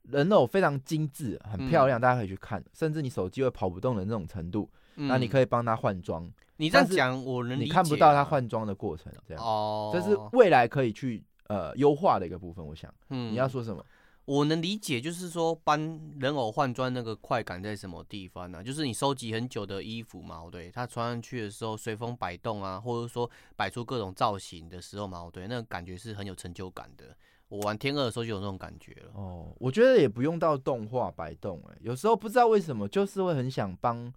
[0.04, 4.72] 人偶非常精致、很漂亮，大家可以去看，甚至你手机会跑不动的那种程度。
[5.08, 6.30] 那你可以帮他换装。
[6.58, 9.44] 你这样讲，我能你看不到他换装的过程，这样。
[9.44, 9.92] 哦。
[9.94, 12.94] 这是未来可以去呃优化的一个部分，我想。
[13.10, 13.32] 嗯。
[13.32, 13.84] 你要说什么？
[14.26, 18.64] 我能理解，就是说帮人偶换装那个快感在什么地方呢？
[18.64, 27.06] 就是你收集很久的衣服嘛，对，它穿上去的时候随风摆动啊，或者说摆出各种造型的时候嘛，对，那个感觉是很有成就感的。
[27.50, 29.12] 我玩天二的时候就有那种感觉了。
[29.16, 34.14] 哦，我觉得也不用到动画摆动，哎，有时候不知道为什么，就是会很想帮。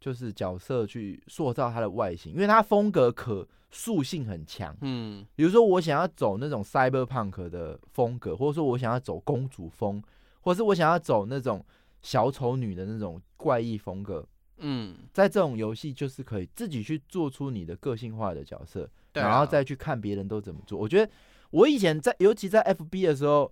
[0.00, 4.74] 就是角色去塑造他的外形，因为他风格可塑性很强。
[4.80, 10.02] 嗯，比如说我想要走那种 cyberpunk 的风格，或者说我想要走公主风，
[10.40, 11.64] 或者是我想要走那种
[12.00, 14.26] 小丑女的那种怪异风格。
[14.62, 20.78] 嗯，在这种游戏就是可以自己去做出你的个性化的角色，然后再去看别人都怎么做。
[20.78, 21.12] 我觉得
[21.50, 23.50] 我以前在，尤其在 FB 的时候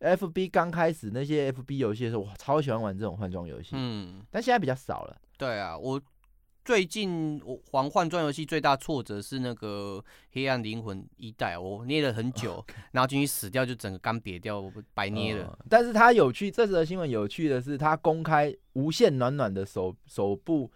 [0.00, 3.70] ，FB 刚开始那些 FB 游戏的时候，我超喜欢玩这种换装游戏。
[3.72, 5.16] 嗯，但现在比较少了。
[5.36, 6.00] 对啊，我
[6.64, 15.58] 最近我玩换装游戏最大挫折是那个黑暗灵魂一代，我捏了很久，然后进去死掉就整个干瘪掉，我白捏了。
[15.68, 20.70] 但是它有趣，这则新闻有趣的是，它公开无限暖暖的首首部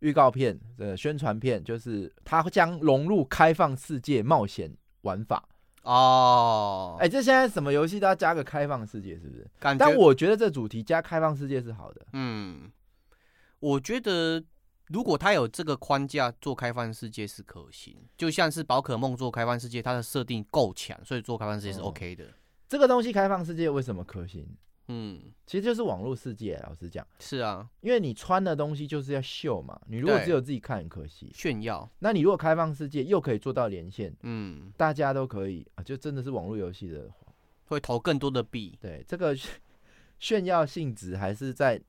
[0.00, 4.70] 预告片的宣传片，就是它将融入开放世界冒险
[5.02, 5.48] 玩法
[5.82, 6.96] 哦。
[7.00, 9.46] 哎，这现在什么游戏都要加个开放世界，是不是？
[9.78, 12.06] 但我觉得这主题加开放世界是好的。
[12.12, 12.70] 嗯。
[13.60, 14.42] 我觉得，
[14.86, 22.24] 如果他有这个框架做开放世界是可行，就像是宝可梦做开放世界，它的设定够强，所以做开放世界是 OK 的。
[22.68, 24.48] 这个东西开放世界为什么可行？
[24.90, 26.58] 嗯，其实就是网络世界。
[26.66, 29.80] 老实讲，是啊，因为你穿的东西就是要秀嘛。
[29.86, 31.30] 你如果只有自己看，很可惜。
[31.32, 31.88] 炫耀。
[32.00, 37.08] 那你如果开放世界又可以做到连线，嗯，大家都可以啊，就真的是网络游戏的，
[37.66, 38.76] 会投更多的币。
[38.80, 39.36] 对，这个
[40.18, 41.80] 炫耀性质还是在。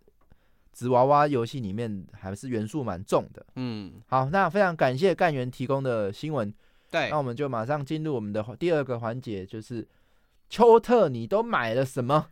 [0.73, 6.51] 纸娃娃游戏里面还是元素蛮重的，嗯，好，那非常感谢干员提供的新闻，
[6.89, 9.85] 对，那我们就马上进入我们的第二个环节，就是
[10.49, 12.25] 秋特，你都买了什么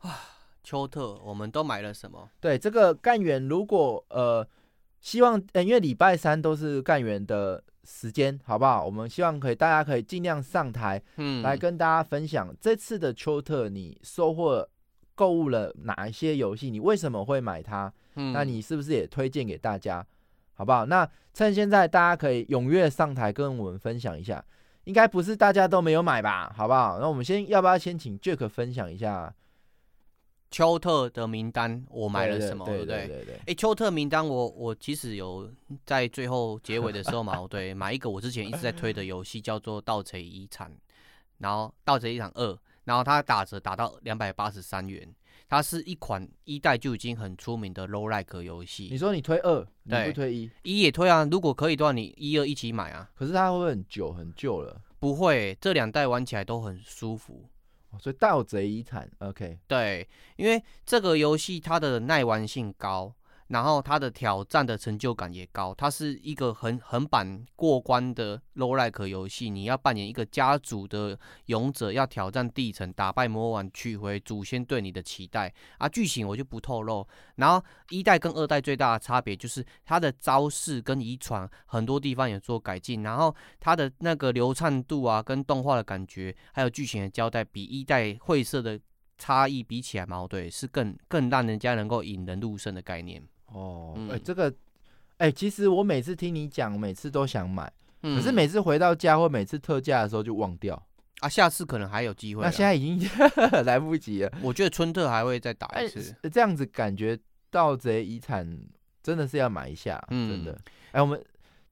[0.00, 0.20] 啊？
[0.62, 2.28] 秋特，我们都买了什么？
[2.40, 4.46] 对，这个干员如果呃
[5.00, 8.84] 希望，因为礼拜三都是干员的时间，好不好？
[8.84, 14.68] 我们希望可以大家可以尽量上台，嗯，来跟大家分享这次的秋特你收获。
[15.12, 16.70] 购物了哪一些游戏？
[16.70, 17.92] 你为什么会买它？
[18.14, 20.06] 嗯，那你是不是也推荐给大家？
[20.54, 20.86] 好不好？
[20.86, 24.42] 那趁现在大家可以踊跃上台跟我们分享一下。
[24.84, 26.50] 应该不是大家都没有买吧？
[26.56, 26.98] 好不好？
[26.98, 29.30] 那我们先要不要先请 Jack 分享一下
[30.50, 31.84] 秋特的名单？
[31.88, 32.64] 我买了什么？
[32.66, 33.40] 对对对对。
[33.46, 35.50] 哎，丘特名单，我我其实有
[35.86, 40.70] 在最后结尾的时候嘛， 对，买一个我之前一直在推的游戏，叫做《盗贼遗产》，
[41.38, 42.52] 然后《盗贼遗产二》。
[42.84, 45.06] 然后它打折打到两百八十三元，
[45.48, 48.88] 它是一款一代就已经很出名的 low like 游戏。
[48.90, 50.50] 你说你推二，你不推一？
[50.64, 53.08] 一也推啊，如果可以的话，你一二一起买啊。
[53.14, 54.80] 可是它会不会很久很旧了？
[54.98, 57.44] 不会，这两代玩起来都很舒服。
[57.98, 59.58] 所以盗贼遗产，OK？
[59.66, 63.12] 对，因为这个游戏它的耐玩性高。
[63.50, 69.50] 然后它的挑战的成就感也高，它是一个很横版过关的 low like 游戏。
[69.50, 75.52] 你要扮演一个家族的勇者，要挑战地层，打败魔王，取回祖先对你的期待。
[75.78, 77.04] 啊，剧情我就不透露。
[77.36, 83.02] 然后一代跟二代最大的差别就是它的招式跟遗传很多地方也做改进。
[83.02, 88.78] 然后它的那个流畅度啊，跟动画的感觉，还有剧情的交代，比一代晦涩的
[89.18, 93.20] 差异比起来，矛盾是更更让人家能够引人入胜的概念。
[93.52, 94.52] 哦，哎，这个，
[95.18, 97.70] 哎，其实我每次听你讲，每次都想买，
[98.02, 100.80] 可是每次回到家或每次特价的时候就忘掉
[101.20, 101.28] 啊。
[101.28, 103.10] 下次可能还有机会，那现在已经
[103.64, 104.32] 来不及了。
[104.42, 107.18] 我觉得春特还会再打一次，这样子感觉
[107.50, 108.58] 盗贼遗产
[109.02, 110.56] 真的是要买一下，真的。
[110.92, 111.22] 哎，我们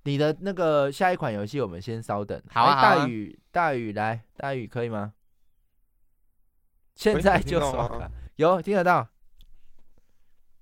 [0.04, 2.40] 你的那个下一款游戏，我们先稍等。
[2.50, 5.12] 好啊，大雨，大雨来，大雨可以吗？
[6.94, 9.06] 现在就刷卡，有听得到。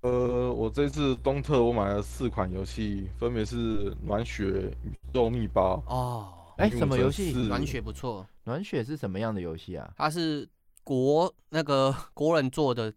[0.07, 4.43] 呃，我这次东特我买了四款游戏，分别是暖血
[4.83, 7.33] 宇宙密包哦，哎，什么游戏？
[7.33, 9.93] 暖血不错，暖血是什么样的游戏啊？
[9.97, 10.47] 它是
[10.85, 12.93] 国那个国人做的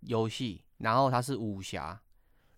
[0.00, 1.98] 游戏，然后它是武侠。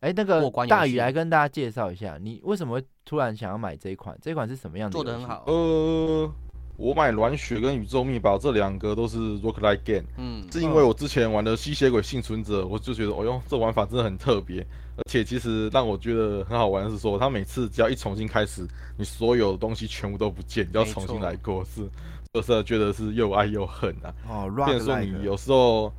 [0.01, 4.19] 哎，那个大宇来跟大家介绍一下，你为什么会突然想要买这一款？
[4.23, 4.93] 这款是什么样的？
[4.93, 5.45] 做的很好。
[5.47, 6.33] 呃。
[6.81, 14.67] 我买暖血跟宇宙密宝这两个都是 rock like game，嗯，是因为我之前玩的吸血鬼幸存者，我就觉得，哦哟，这玩法真的很特别，
[14.97, 18.67] 而且其实让我觉得很好玩的是说，他每次只要一重新开始，
[18.97, 21.87] 你所有的东西全部都不见，你要重新来过，是，
[22.33, 24.15] 就是觉得是又爱又恨啊。
[24.27, 24.81] 哦，rock like。
[24.83, 25.93] 说你有时候，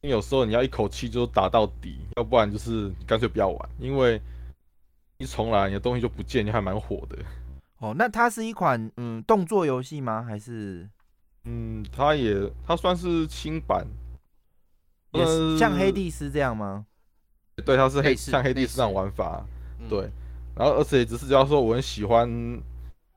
[0.00, 4.20] 你有时候你要一口气就打到底，要不然就是干脆不要玩，因为
[5.18, 7.16] 一重来你的东西就不见，你还蛮火的。
[7.82, 10.22] 哦，那它是一款嗯动作游戏吗？
[10.22, 10.88] 还是
[11.44, 13.84] 嗯，它也它算是轻版，
[15.10, 16.86] 也是像黑帝斯这样吗？
[17.66, 19.44] 对，它是黑像黑帝斯那种玩法，
[19.88, 20.08] 对。
[20.54, 22.28] 然后而且只是只要说我很喜欢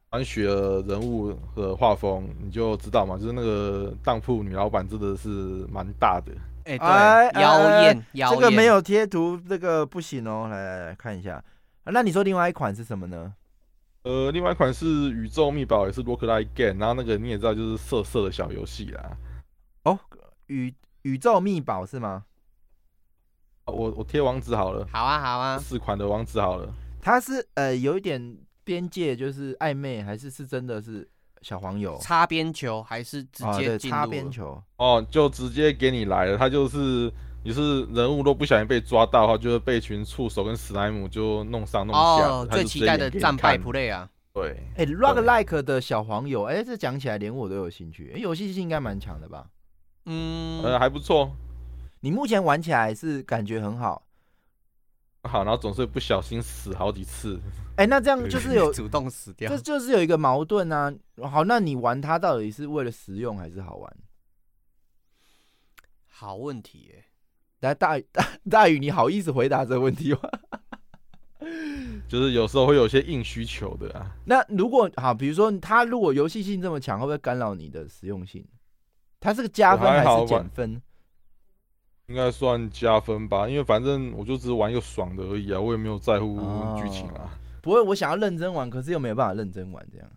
[0.09, 5.29] 玩雪人物的画风，你就知道嘛，就是那个当铺女老板真的是
[5.71, 6.31] 蛮大的，
[6.63, 6.77] 哎，
[7.29, 10.47] 对，妖艳，这个没有贴图，这个不行哦。
[10.49, 11.43] 来来来看一下，
[11.83, 13.31] 那你说另外一款是什么呢？
[14.05, 19.17] 呃，另外一款是宇宙密宝，也是 Rock Like Game，然后那个你也知道，就是色色的小游戏啦。
[19.83, 19.99] 哦，
[20.45, 22.23] 宇宇宙密宝是吗？
[23.65, 24.87] 我我贴网址好了。
[24.91, 25.57] 好啊，好啊。
[25.57, 26.71] 四款的网址好了。
[27.01, 31.09] 它是呃有一点边界，就是暧昧，还是是真的是
[31.41, 31.97] 小黄油？
[31.97, 34.61] 擦边球还是直接擦边球？
[34.77, 36.37] 哦，就直接给你来了。
[36.37, 37.11] 它就是
[37.45, 42.01] 你是人物都不小心被抓到的话，就会被群触手跟史莱姆就弄上弄下。
[42.01, 44.09] 哦，最期待的战败 play 啊！
[44.33, 48.13] 对，哎，Rock Like 的小黄友，哎，这讲起来连我都有兴趣。
[48.15, 49.47] 哎，游戏性应该蛮强的吧？
[50.05, 51.31] 嗯，呃，还不错。
[51.99, 54.01] 你目前玩起来是感觉很好，
[55.21, 57.39] 好，然后总是不小心死好几次。
[57.75, 60.91] 哎，那这样就是有 主动死掉，这就是有一个矛盾啊。
[61.21, 63.97] 好，那你玩它到底是为了实用还是好玩？
[66.09, 67.04] 好问题，哎。
[67.65, 70.19] 来大大 大宇，你好意思回答这个问题吗？
[72.07, 74.11] 就是有时候会有些硬需求的啊。
[74.25, 78.45] 那如果好，比如说他如果游戏性这么强，会不会干扰你的实用性？
[79.19, 80.81] 它是个加分还是减分？
[82.07, 86.37] 应该算加分吧，因为反正我就只是玩一个爽的而已啊，我也没有在乎
[86.79, 87.37] 剧情啊。
[87.61, 90.07] 不会，我想要认真玩，可是又没有办法认真玩这样。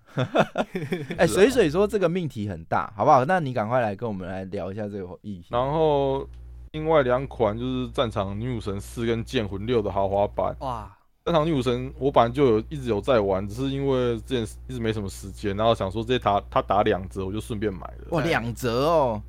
[1.16, 3.24] 哎，水水说这个命题很大，好不好？
[3.24, 5.46] 那你赶快来跟我们来聊一下这个议题。
[5.50, 6.28] 然后。
[6.72, 10.54] 另外两款就是《战场女武神四》跟《剑魂六》的豪华版。
[10.60, 10.90] 哇！
[11.26, 18.08] 《战场女武神》我本来就有一直有在玩，只是因为之前一直没什么时间，然后想说这些打它打两折，我就顺便买了。
[18.10, 19.22] 哇，两折哦！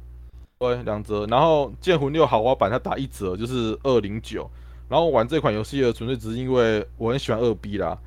[0.57, 1.25] 对，两折。
[1.27, 4.49] 然后《剑魂六》豪华版它打一折就是二零九。
[4.89, 7.97] 然后玩这款游戏的纯粹只是因为我很喜欢二 B 啦。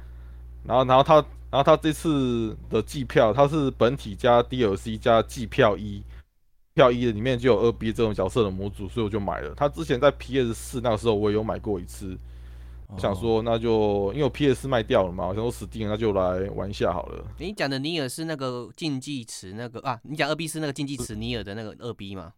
[0.64, 1.14] 然后，然后它，
[1.50, 6.02] 然后它这次的季票它是本体加 DLC 加季票一。
[6.74, 9.54] 票一的里面就有二 B 这种角色的模组，所以我就买了。
[9.54, 12.18] 他之前在 PS 四那个时候我也有买过一次，
[12.98, 17.24] 想说那就因为我 PS 卖掉了嘛，我想说死定了，那就来玩一下好了。
[17.38, 20.00] 你讲的尼尔是那个竞技池那个啊？
[20.04, 22.32] 你讲二 B 是那个竞技池尼尔的那个二 B 吗？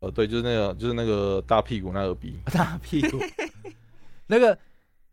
[0.00, 3.18] 呃，对，就是那个就是那个大屁股那二 B， 大屁股。
[4.26, 4.58] 那个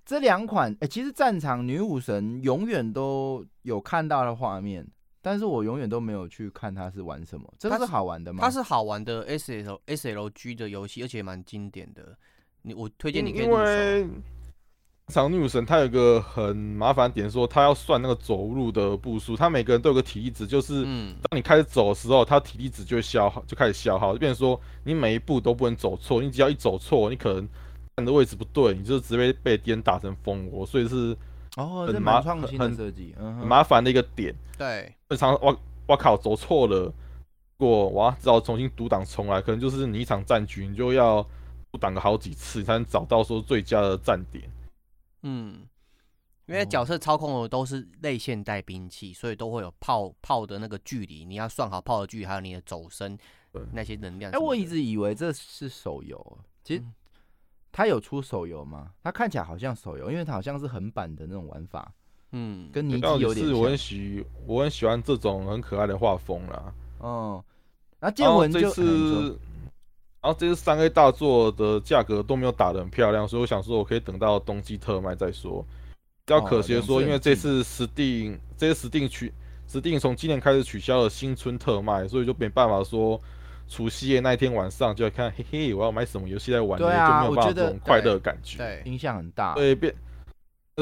[0.05, 4.87] 这两款，哎，其实战场女武神永远都有看到的画面。
[5.23, 8.39] 但是我永远都没有去看他是玩什么，这个是好玩的吗？
[8.41, 12.17] 它是好玩的 S L S L G 的游戏，而且蛮经典的。
[12.63, 14.07] 你我推荐你可以因为
[15.07, 27.47] 长女武神它有个很麻烦点，说它要算那个走路的步数，它每个人都有个体力值，就是当你开始走的时候，它体力值就会消耗，就开始消耗，就变成说你每一步都不能走错，你只要一走错，你可能
[27.95, 31.15] 站的位置不对，你就直接被敌人打成蜂窝，所以是。
[31.57, 34.33] 哦，这蛮创新的设计，很麻烦的一个点。
[34.57, 36.93] 对，正常我我靠，走错了，
[37.57, 41.21] 过哇，只好重新读档重来，可能就是你一场战局，你就要
[41.71, 44.49] 读档个好几次，才能找到说最佳的站点。
[45.23, 45.67] 嗯，
[46.45, 53.17] 因为角色操控的都是类现代兵器，所以都会有炮炮的那个距离，你要算好炮的距离，还有你的走身
[53.73, 54.31] 那些能量。
[54.31, 56.83] 哎，我一直以为这是手游，其实
[57.71, 58.91] 它有出手游吗？
[59.03, 61.91] 他看起来好像手游，因为他好像是横版的那种玩法。
[62.33, 63.59] 嗯，跟尼基有点像。
[63.59, 66.73] 我很喜我很喜欢这种很可爱的画风啦。
[66.99, 67.43] 哦，
[67.99, 69.37] 那剑魂这次，
[70.21, 75.65] 然后这次三 A 大作的价格都没有打的很漂亮，所以我想说我可以等到冬季特卖再说。
[76.25, 79.33] 比较可惜的说，因为这次实定这些实定取
[79.67, 83.19] 实定从今年开始取消了新春特卖，所以就没办法说
[83.71, 89.53] 除夕夜那一天晚上就要看嘿嘿我要买什么游戏来玩，就没有办法这种快乐感觉，对，影响很大。
[89.53, 89.95] 对，变。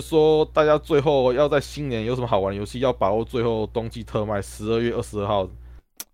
[0.02, 5.48] 说大家最后要在新年有什么好玩游戏，要把握最后冬季特卖，十二月二十二号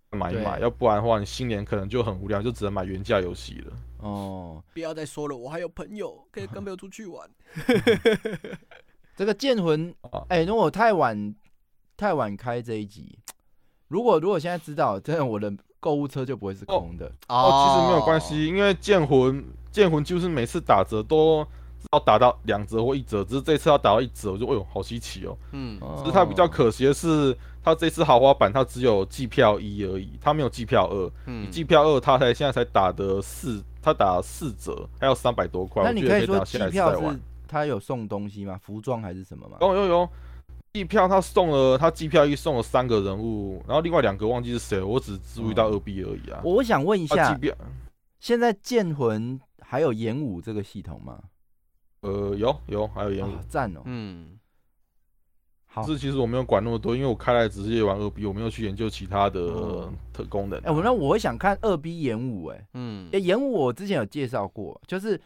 [0.09, 3.73] 买一买，要不然的话，你新年可能就很无聊，就只能买原价游戏了。
[3.99, 7.29] 哦， 不要再说了，我还有朋友可以跟朋友出去玩。
[9.15, 9.95] 这个剑魂，
[10.27, 11.33] 哎，如果太晚
[11.95, 13.17] 太晚开这一集，
[13.87, 15.53] 如果如果现在知道，真的我的
[15.85, 17.05] 购物车就不会是空的。
[17.27, 21.45] 哦，其实没有关系，因为剑魂剑魂就是每次打折都。
[21.93, 25.37] 要打到两折或一折，只是这次要打到一折，我就哎呦好稀奇哦。
[25.51, 31.11] 嗯，只是它比较可惜的是，它这次豪华版它只有季票一而已，它没有季票二。
[31.27, 35.83] 嗯，季票二它才现在才打的四，它打四折，还要三百多块。
[35.83, 38.59] 那你可以说季票是它有送东西吗？
[38.63, 39.57] 服装还是什么吗？
[39.61, 40.09] 有有有，
[40.75, 46.41] 季票他送了，他机票一送了三个人物，然后另外两个忘记是谁，我只注意到二 B 而已啊。
[46.43, 47.39] 我想问一下，
[48.19, 51.17] 现在剑魂还有演武这个系统吗？
[52.01, 53.83] 呃，有有，还有演武，赞哦。
[53.85, 54.37] 嗯，
[55.65, 55.81] 好。
[55.83, 60.59] 是其实我没有管那么多，因为我开来只是玩二 B，我没有去研究其他的特功能。
[60.59, 65.17] 哎，我那我会想看二 B 演武，哎，嗯，哎，演武我之前有介绍过，就是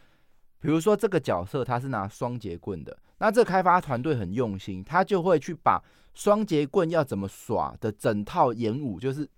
[0.60, 5.80] 比如说这个角色他是拿双节棍的，那这开发团队很用心，他就会去把
[6.14, 9.28] 双节棍要怎么耍的整套演武，就是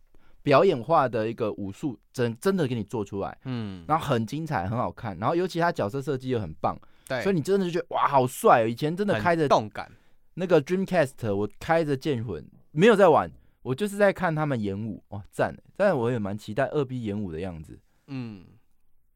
[0.43, 6.79] 表演化的一个武术，真真的给你做出来，嗯，然后很精彩，很好看，然后尤其他角色设计又很棒。
[7.09, 8.63] 对所以你真的就觉得哇，好帅！
[8.63, 9.91] 哦以前真的开着动感
[10.35, 13.31] 那个 Dreamcast，我开着剑魂没有在玩，
[13.63, 15.53] 我就是在看他们演武，哇，赞！
[15.77, 17.77] 但我也蛮期待二 B 演武的样子。
[18.07, 18.45] 嗯，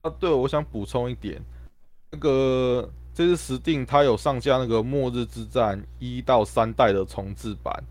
[0.02, 1.40] 啊，对，我想补充一点，
[2.10, 7.82] 那个这次实定它有上架那个《末日之战》一到三代的重置版，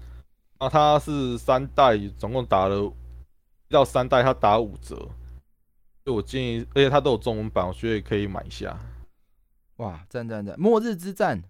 [0.60, 2.86] 那，它是三代总共打了，
[3.68, 5.10] 一到三代它打五折，所
[6.06, 8.78] 以我建议，而且它都有中文版，我觉得可以买一下。
[9.78, 10.56] 哇，赞赞赞！
[10.60, 11.42] 末日之战，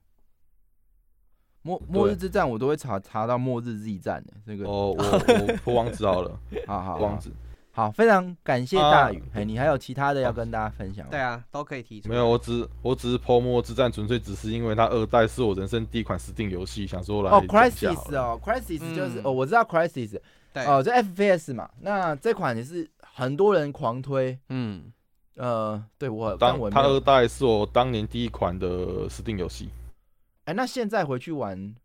[1.61, 4.65] 末末日之战，我都会查查到末日 Z 战的这个。
[4.65, 6.39] 哦，我我我王子好了。
[6.65, 7.29] 好好，王子。
[7.75, 9.21] 好，非常感谢大宇。
[9.33, 11.11] 哎，你还有其他的要跟大家分享吗？
[11.11, 12.07] 对啊，都可以提出。
[12.07, 17.29] 没有，我只我只是破末之战，纯粹只是因为它二代是我人生第一款 Steam 游戏，想说来。
[17.29, 20.17] 哦，Crisis 哦，Crisis 就是哦，我知道 Crisis。
[20.53, 20.63] 对。
[20.65, 24.39] 哦，这 FPS 嘛，那这款也是很多人狂推。
[24.47, 24.93] 嗯。
[25.35, 29.69] 呃，对我当它二代是我当年第一款的 Steam 游戏。
[30.45, 31.75] 哎，那现在回去玩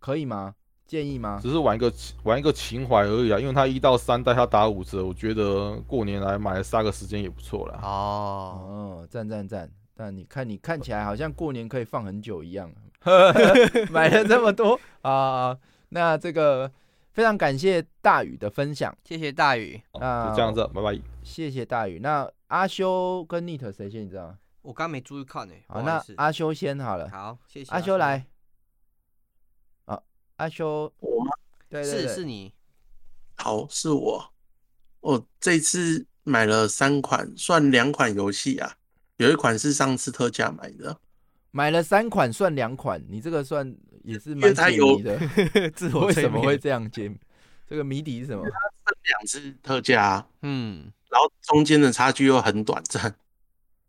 [0.00, 0.56] 可以吗？
[0.88, 1.38] 建议吗？
[1.40, 1.92] 只是玩一个
[2.24, 7.78] 玩一个情怀而已啊，因为他一到三代他打五折，我觉得过年来买杀个时间也不错啦。
[7.82, 9.70] 哦，赞赞赞！
[9.94, 12.72] 但你看你看起来好像过年可以放很久一样，
[13.90, 15.58] 买了这么多啊！
[15.90, 16.70] 那这个
[17.12, 19.80] 非常感谢大宇的分享，谢谢大宇。
[20.00, 20.98] 那就这样子，拜拜。
[21.22, 21.98] 谢谢大宇。
[21.98, 24.04] 那阿修跟 Nit 谁先？
[24.06, 24.38] 你知道吗？
[24.62, 25.54] 我刚没注意看呢。
[25.66, 27.10] 好，那阿修先好了。
[27.10, 27.70] 好，谢谢。
[27.72, 28.24] 阿修来。
[30.38, 31.30] 啊，阿修，我吗？
[31.68, 32.54] 对对是是你。
[33.36, 34.32] 好，是我。
[35.00, 38.76] 我这次买了三款，算两款游戏啊。
[39.18, 40.98] 有一款是上次特价买的。
[41.50, 43.04] 买了三款，算两款。
[43.08, 45.18] 你这个算也是蛮解谜的。
[46.00, 47.14] 为什么会这样解？
[47.66, 48.42] 这个谜底是什么？
[48.44, 48.50] 它
[48.84, 50.26] 分两次特价。
[50.42, 50.90] 嗯。
[51.10, 53.16] 然后中间的差距又很短暂，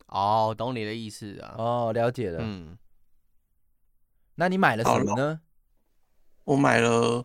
[0.06, 2.78] 哦，懂你的意思啊，哦，了解了，嗯，
[4.36, 5.42] 那你买了什么呢？
[6.50, 7.24] 我买了，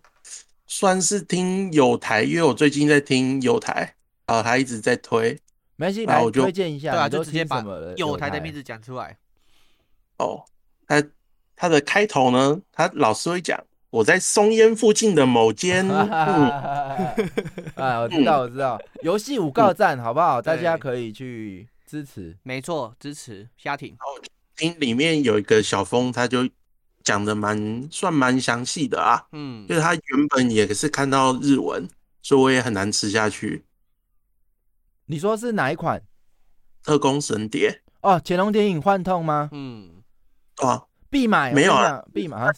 [0.66, 3.94] 算是听有台，因为我最近在听有台，
[4.26, 5.40] 啊，他一直在推，
[5.76, 7.64] 没关系，来推荐一下，对啊，就直接把
[7.96, 9.16] 有台的名字讲出来。
[10.18, 10.44] 哦，
[10.86, 11.02] 他
[11.56, 13.58] 他的开头呢，他老是会讲。
[13.88, 17.14] 我在松烟附近的某间， 啊，
[18.00, 20.42] 我知道，我知道，游戏五告站，好不好？
[20.42, 23.96] 大家可以去支持，没错，支持虾艇。
[24.54, 26.46] 听里面有一个小峰，他就
[27.04, 31.86] 讲的蛮算蛮详细的啊，嗯，就是他原本也是看到日文，
[32.22, 33.64] 所以我也很难吃下去。
[35.06, 36.02] 你说是哪一款？
[36.82, 39.48] 特工神碟哦，乾隆谍影幻痛吗？
[39.52, 40.02] 嗯，
[40.62, 42.50] 哦，必买，没有啊，必买。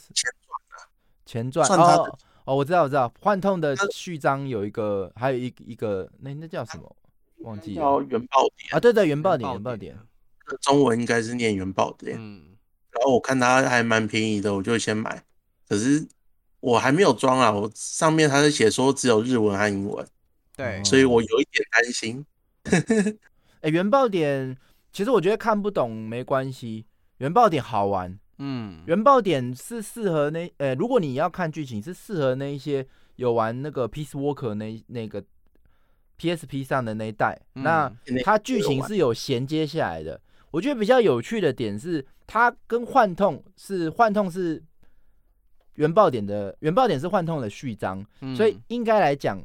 [1.25, 6.97] 前传哦哦，我知道我知道，幻痛的序章有一个，还有一一个那那叫什么？
[7.41, 7.83] 忘记了。
[7.83, 9.99] 叫原爆点啊，对对，原爆点原爆点。
[10.63, 12.17] 中文应该是念原爆点。
[12.19, 12.56] 嗯，
[12.97, 15.23] 然后我看它还蛮便宜的，我就先买。
[15.69, 16.07] 可是
[16.61, 20.07] 我还没有装啊，我上面它是写说只有日文和英文。
[20.57, 22.25] 对，所以我有一点担心。
[23.61, 24.57] 哎，原爆点
[24.91, 26.87] 其实我觉得看不懂没关系，
[27.19, 28.19] 原爆点好玩。
[28.39, 32.87] 嗯，原爆点是适合那呃，如果你要看剧情，是适合那一些
[33.17, 35.23] 有玩那个 Peace Walker 那那个
[36.19, 37.39] PSP 上的那一代。
[37.53, 37.93] 那
[38.25, 40.19] 它剧情是有衔接下来的。
[40.51, 44.63] 我觉得比较有趣的点是，它跟幻痛是幻痛是
[45.75, 48.05] 原爆点的原爆点是幻痛的序章，
[48.37, 49.43] 所以应该来讲。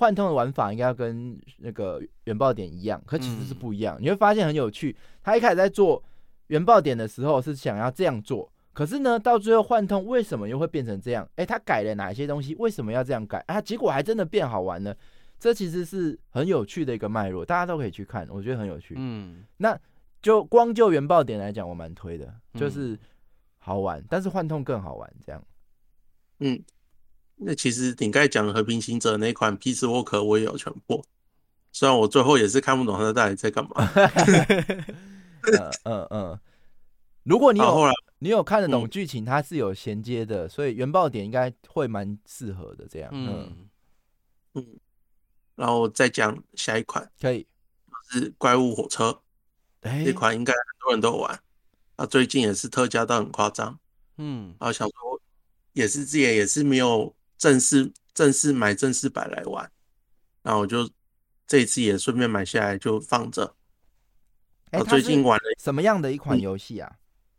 [0.00, 3.98] 幻痛的玩法应该要跟那个原爆点一样，可其实是不一样。
[4.00, 6.00] 你会发现很有趣，他一开始在做
[6.46, 11.28] 原爆点的时候是想要这样做，可是呢，到最后幻痛为什么又会变成这样？
[11.34, 12.54] 哎，他改了哪些东西？
[12.60, 13.42] 为什么要这样改？
[13.48, 14.96] 啊，结果还真的变好玩了。
[15.40, 18.94] 这其实是很有趣的一个脉络，大家都可以去看，我觉得很有趣。
[18.96, 19.76] 嗯，那
[20.22, 22.98] 就光就原爆点来讲，我蛮推的，就是
[23.58, 25.42] 好玩，但是幻痛更好玩，这样。
[26.40, 26.62] 嗯。
[27.40, 31.00] 那其实你刚才讲和平行者那款 Peace Walker 我也有全破，
[31.70, 33.70] 虽然我最后也是看不懂他到底在干嘛。
[35.52, 36.40] 嗯嗯嗯，
[37.22, 37.88] 如果你有
[38.18, 42.88] 你有看得懂剧情，它是有衔接的，所以原爆点应该会蛮适合的。
[42.90, 43.68] 这样，嗯
[44.54, 44.66] 嗯，
[45.54, 47.46] 然后再讲下一款，可以
[48.10, 49.20] 是怪物火车，
[49.82, 51.40] 这款应该很多人都玩，
[51.96, 53.78] 啊，最近也是特价到很夸张，
[54.16, 55.20] 嗯，啊，想说
[55.72, 57.14] 也是之前也是没有。
[57.38, 59.70] 正式正式买正式版来玩，
[60.42, 60.90] 然后我就
[61.46, 63.54] 这一次也顺便买下来就放着。
[64.72, 66.90] 我最近玩了什么样的一款游戏啊？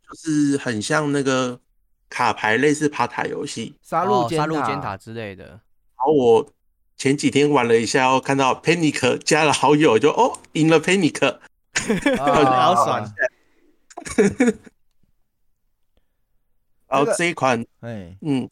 [0.08, 1.60] 就是很像那个
[2.08, 5.44] 卡牌类似爬塔游戏，杀戮杀戮尖塔之类的。
[5.44, 5.60] 然
[5.98, 6.50] 后我
[6.96, 11.40] 前几天玩了一下，看到 Panic 加了好友，就哦赢了 Panic，
[12.18, 13.14] 好爽。
[16.88, 18.48] 然后这一款，哎，嗯。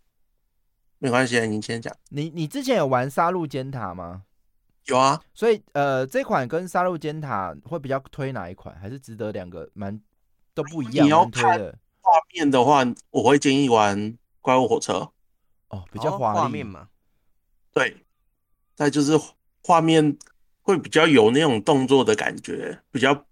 [1.00, 1.94] 没关系，你先讲。
[2.08, 4.24] 你你之前有玩杀戮尖塔吗？
[4.86, 5.22] 有啊。
[5.32, 8.76] 所以呃，这款跟杀戮尖塔会比较推哪一款？
[8.80, 10.00] 还是值得两个蛮
[10.54, 11.06] 都不一样？
[11.06, 11.56] 你要看
[12.00, 15.08] 画面的话，我会建议玩怪物火车。
[15.68, 16.88] 哦，比较画面嘛。
[17.72, 18.04] 对。
[18.74, 19.12] 再就是
[19.62, 20.18] 画面
[20.68, 23.24] 会比较有那种动作的感觉，比较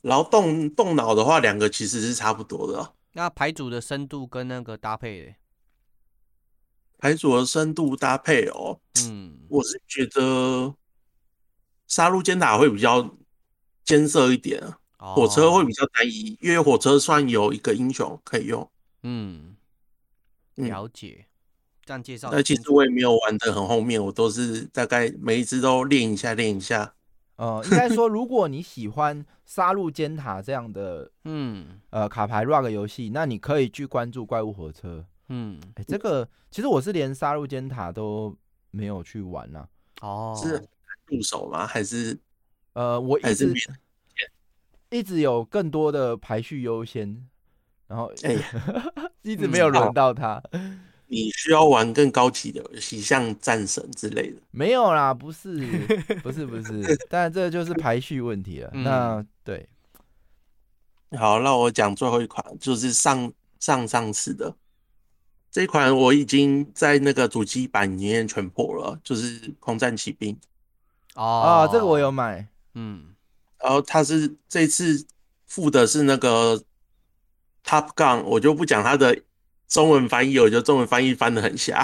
[0.00, 2.94] 然后动动脑的话，两个其实是差不多的。
[3.12, 5.36] 那牌组的深度跟那个搭配。
[6.98, 10.74] 牌组的深度搭配哦，嗯，我是觉得
[11.86, 13.08] 杀戮尖塔会比较
[13.84, 14.60] 艰涩一点，
[14.98, 18.68] 火车会比较单一，因为火车算有一个英雄可以用。
[19.04, 19.54] 嗯，
[20.56, 21.26] 了解。
[21.84, 22.28] 这样介绍。
[22.32, 26.94] 那其实我也没有玩的很后面，我都是大概每一只都练一下，练一下。
[27.36, 35.04] 呃，应该说， 如果你喜欢杀戮尖塔这样的，嗯，呃，卡牌 rug 游戏，那你可以去关注怪物火车。
[35.28, 38.36] 嗯，哎，这个其实我是连杀戮尖塔都
[38.70, 39.66] 没有去玩呐。
[40.00, 40.62] 哦，是
[41.06, 41.66] 入手吗？
[41.66, 42.16] 还是
[42.74, 43.52] 呃，我一直
[44.90, 47.26] 一直有更多的排序优先，
[47.88, 48.36] 然后哎，
[49.22, 50.40] 一直没有轮到他。
[51.06, 54.40] 你需要玩更高级的游戏，像战神之类的？
[54.50, 55.56] 没有啦，不是，
[56.22, 58.70] 不是，不是，但这就是排序问题了。
[58.72, 59.68] 那对，
[61.18, 64.56] 好，那我讲最后一款，就是上上上次的。
[65.50, 70.34] 这款我已经在那个主机版里面全破了，就是《空战骑兵》
[71.14, 73.14] 哦，这个我有买，嗯，
[73.60, 75.06] 然后它是这次
[75.46, 76.60] 附的是那个
[77.64, 79.16] Top Gun，我就不讲它的
[79.68, 81.82] 中文翻译，我觉得中文翻译翻的很瞎，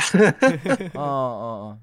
[0.95, 1.79] 哦哦哦，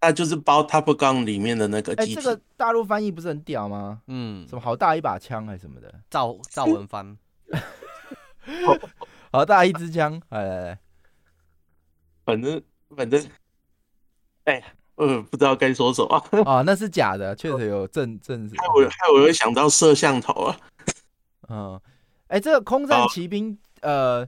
[0.00, 4.02] 那就是包 Top Gun 里面的那个，哎，这个大陆翻译不是很屌吗？
[4.06, 7.16] 嗯，什么好大一把枪还是什么的，赵赵文帆，
[9.32, 10.78] 好大一支枪，来来来。
[12.24, 12.62] 反正
[12.96, 13.26] 反正，
[14.44, 14.62] 哎，
[14.94, 16.16] 呃，不知道该说什么。
[16.44, 20.56] 啊，那是假的，确实有正正害我害我又想到摄像头啊，
[21.48, 21.80] 嗯，
[22.28, 24.26] 哎，这个空战骑兵，呃，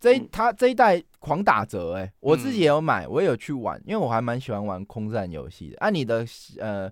[0.00, 5.78] 这一他这一代狂打折，哎，我自己也有买，我也有去玩，因为我还蛮喜欢玩空战游戏的。
[5.78, 6.24] 按你的，
[6.58, 6.90] 呃，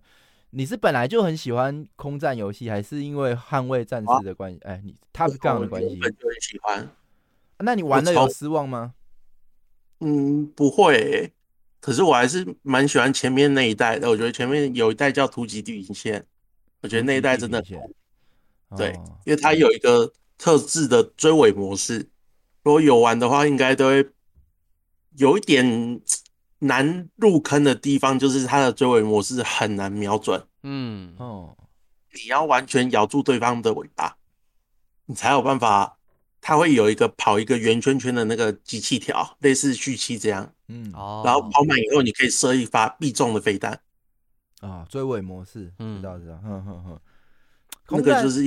[0.50, 4.58] 你是本来就很喜欢空战游戏，还是因为捍卫战士的关系？
[4.64, 6.88] 哎，你他是这样的关系，本就很喜欢。
[7.58, 8.94] 那你玩的有失望吗？
[10.00, 11.32] 嗯，不会，
[11.80, 14.10] 可是我还是蛮喜欢前面那一代的。
[14.10, 16.20] 我觉得前面有一代叫《突击地平线》，
[16.82, 18.92] 我觉得那一代真的很对，
[19.24, 22.10] 因为它有一个特制的追尾模式。
[22.66, 24.10] 如果有玩的话，应该都会
[25.14, 26.00] 有一点
[26.58, 30.44] 难入坑的地方，就是它的追尾模式很难瞄准。
[30.64, 31.56] 嗯哦，
[32.12, 34.16] 你要完全咬住对方的尾巴，
[35.04, 35.92] 你才有办法。
[36.40, 40.52] 它会有一个跑一个圆圈圈的那个机器条，类似蓄气这样。
[40.66, 41.22] 嗯，哦。
[41.24, 43.80] 然后跑满以后，你可以射一发必中的飞弹。
[44.60, 46.36] 啊，追尾模式，嗯知道知道。
[46.38, 47.00] 哼哼哼。
[47.90, 48.42] 那个就是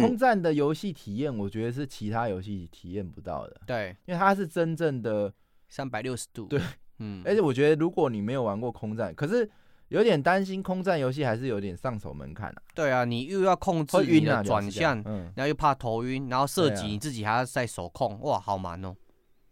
[0.00, 3.60] 空战的游戏体验，我觉得是其他游戏体验不到的。
[3.66, 5.32] 对，因为它是真正的
[5.68, 6.46] 三百六十度。
[6.46, 6.60] 对，
[6.98, 7.22] 嗯。
[7.24, 9.48] 而且我觉得，如果你没有玩过空战，可是。
[9.90, 12.60] 有点担心空战游戏还是有点上手门槛啊。
[12.74, 15.02] 对啊，你又要控制你的转向，
[15.34, 18.94] 然后又怕头晕，然后射击你自己还要再手控，哇，好难哦。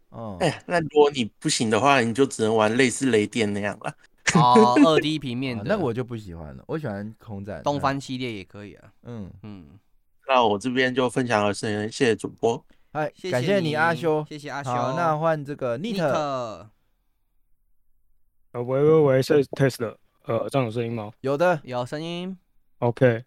[0.09, 3.91] 哦，哎，那如果你不行的话，你就只能玩类似雷电那样了。
[4.35, 6.63] 哦， 二 D 平面的，那我就不喜欢了。
[6.67, 8.93] 我喜欢空战，东方系列也可以啊。
[9.05, 9.69] 嗯嗯，
[10.27, 12.63] 那我这边就分享了，谢谢主播。
[12.91, 14.69] 哎，感谢你阿修，谢谢阿修。
[14.69, 16.03] 好，那换这个 Nit。
[16.03, 16.69] 呃，
[18.53, 19.95] 喂喂喂，是 Test。
[20.25, 21.11] 呃，这样有声音吗？
[21.21, 22.37] 有的，有声音。
[22.79, 23.23] OK，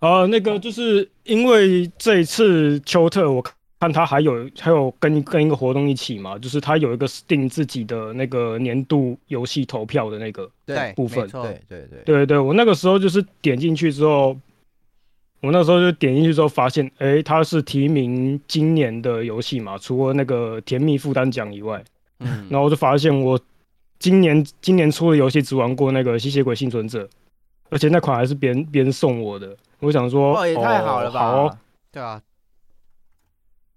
[0.00, 3.40] 呃，那个就是因为这一次秋特，我
[3.78, 10.50] 看他还有还有跟跟一个活动一起嘛，就是他有一个定自己的那个年度游戏投票的那个
[10.96, 11.28] 部分。
[11.28, 14.36] 对对对对对，我那个时候就是点进去之后，
[15.44, 21.84] 我那时候就点进去之后发现，哎，他是提名今年的游戏嘛，除了那个甜蜜负担奖以外，
[22.20, 23.38] 嗯，然后我就发现我。
[24.00, 27.08] 今年今年出的游戏只玩过那个吸血鬼幸存者，
[27.70, 29.56] 而且那款还是别人别人送我的。
[29.78, 31.20] 我想说，哦，也太好了吧？
[31.20, 31.58] 好，
[31.90, 32.20] 对啊。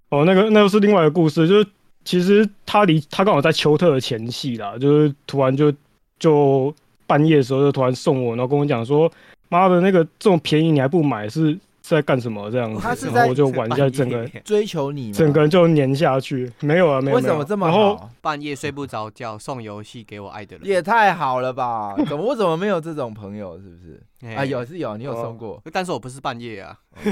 [0.09, 1.67] 哦，那个那又是另外一个故事，就是
[2.03, 5.71] 其实他离他刚好在秋特的前戏啦，就是突然就
[6.19, 6.73] 就
[7.05, 9.09] 半夜的时候就突然送我，然后跟我讲说，
[9.49, 11.57] 妈的那个这么便宜你还不买是？
[11.79, 13.07] 在干什么这样子？
[13.13, 16.51] 然后我就玩一下，整个追求你，整个人就黏下去。
[16.59, 17.15] 没有啊，没有。
[17.15, 18.09] 为什么这么好？
[18.19, 21.95] 半夜睡不着觉，送游戏给我爱的人，也太好了吧？
[22.05, 23.57] 怎么我怎么没有这种朋友？
[23.57, 24.03] 是不是？
[24.35, 26.77] 啊，有是有，你有送过，但是我不是半夜啊。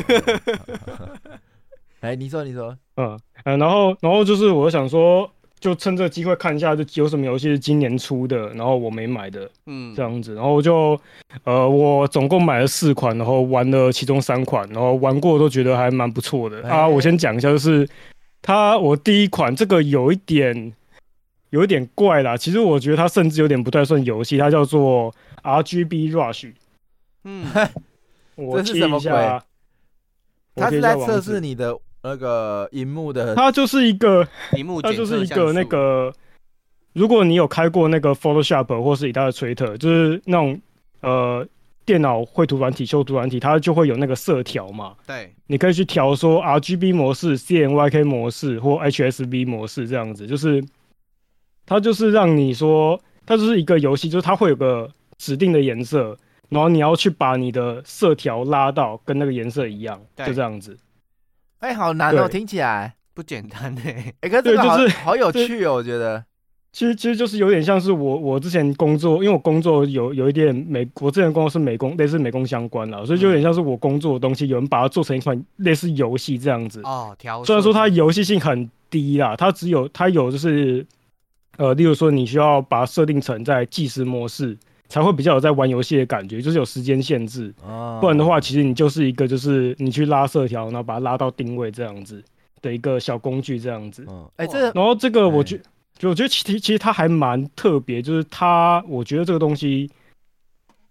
[2.01, 5.31] 哎，你说，你说，嗯嗯，然后然后就是我想说。
[5.59, 10.99] 就趁这个机会看一下，就有什么游戏是今年出的，然后我没买的，嗯，这样子，然后我就，
[11.43, 16.87] 呃，我总共买了四款，然后玩了其中三款，然后玩过都觉得还蛮不错的啊。
[16.87, 17.87] 我先讲一下，就是
[18.41, 20.73] 它我第一款这个有一点
[21.49, 26.51] 有一点怪啦，其实我觉得它甚至有点不太算游戏，它叫做 R G B Rush。
[27.23, 27.45] 嗯，
[28.35, 29.11] 我这是什么鬼？
[30.55, 31.75] 它是在测试你的。
[32.05, 36.13] 那个荧幕的，它就是一个荧幕，它就是一个那个，
[36.93, 40.61] 如果你有开过那个 Photoshop 或是以它的 Twitter，就是那种
[41.01, 41.43] 呃
[41.83, 44.93] 电脑绘图软体、修图软体，它就会有那个色调嘛。
[45.07, 50.63] 对，你可以去调说 RGB 模式、CMYK 模式或 HSV 模式这样子，就是
[51.65, 54.87] 它就是让你说，它就是一个游戏，就是它会有个
[55.17, 56.15] 指定的颜色，
[56.49, 60.77] 然后你要去把你的色条拉到跟那个颜色一样，就这样子。
[61.59, 63.81] 哎，好难哦，听起来不简单呢。
[64.21, 66.23] 哎，可是这个好好有趣哦，我觉得。
[66.71, 76.81] 其实其实就是有点像是我我之前工作，因为我工作有有一点美，我之前工作是美工，类似美工相关的，所以就有点像是我工作的东西，有人把它做成一款类似游戏这样子。
[76.83, 77.41] 哦，调。
[77.45, 80.85] 虽然说它游戏性很低啦，它只有它有就是，
[81.55, 84.57] 呃，例如说你需要把它设定成在计时模式。
[84.87, 87.53] 才会比较有在玩游戏的感觉，就是有时间限制，
[87.99, 92.23] 不然的话，其实你就是一个就是你去拉色条，然后把它拉到定位这样子
[92.61, 94.05] 的一个小工具这样子。
[94.35, 95.59] 哎，这然后这个我觉
[95.97, 99.89] 就我觉得其实其实它还蛮特别，就是它我觉得这个东西，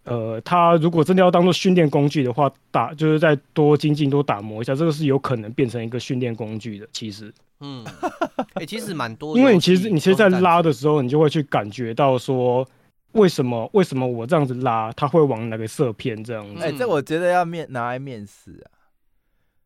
[0.04, 6.88] 呃，它如果真的要当做训练工具的话，打就是再多精进多打磨一下，这个是有可能变成一个训练工具的。
[6.92, 7.84] 其实，嗯，
[8.54, 12.66] 哎，其实蛮多，因为你其实你其实，在拉的时候，你就会去感觉到说。
[13.14, 13.68] 为什么？
[13.72, 16.62] 为什么我这样子拉，他会往哪个色偏这样子？
[16.62, 18.90] 哎，这我觉得要面拿来面试啊，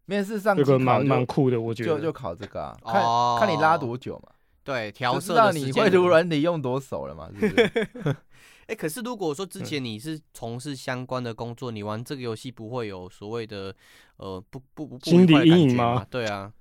[0.06, 2.76] 面试上这个蛮蛮酷的，我觉得就就考这个啊，
[3.38, 4.32] 看看你拉多久嘛。
[4.64, 7.28] 对，调色的你会读软体用多熟了嘛？
[7.40, 8.16] 是不是？
[8.68, 13.74] 哎，可是如果说之前你是从事相关的工作，你玩这个游戏不会有所谓的
[14.18, 16.06] 呃不不不心理阴影吗？
[16.10, 16.52] 对啊，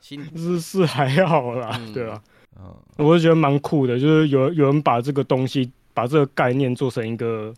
[0.00, 2.20] 心 是是还好啦，对啊，
[2.58, 5.70] 嗯，我就觉得蛮酷的，就是有有人把这个东西。
[5.98, 7.52] 把这个概念做成一个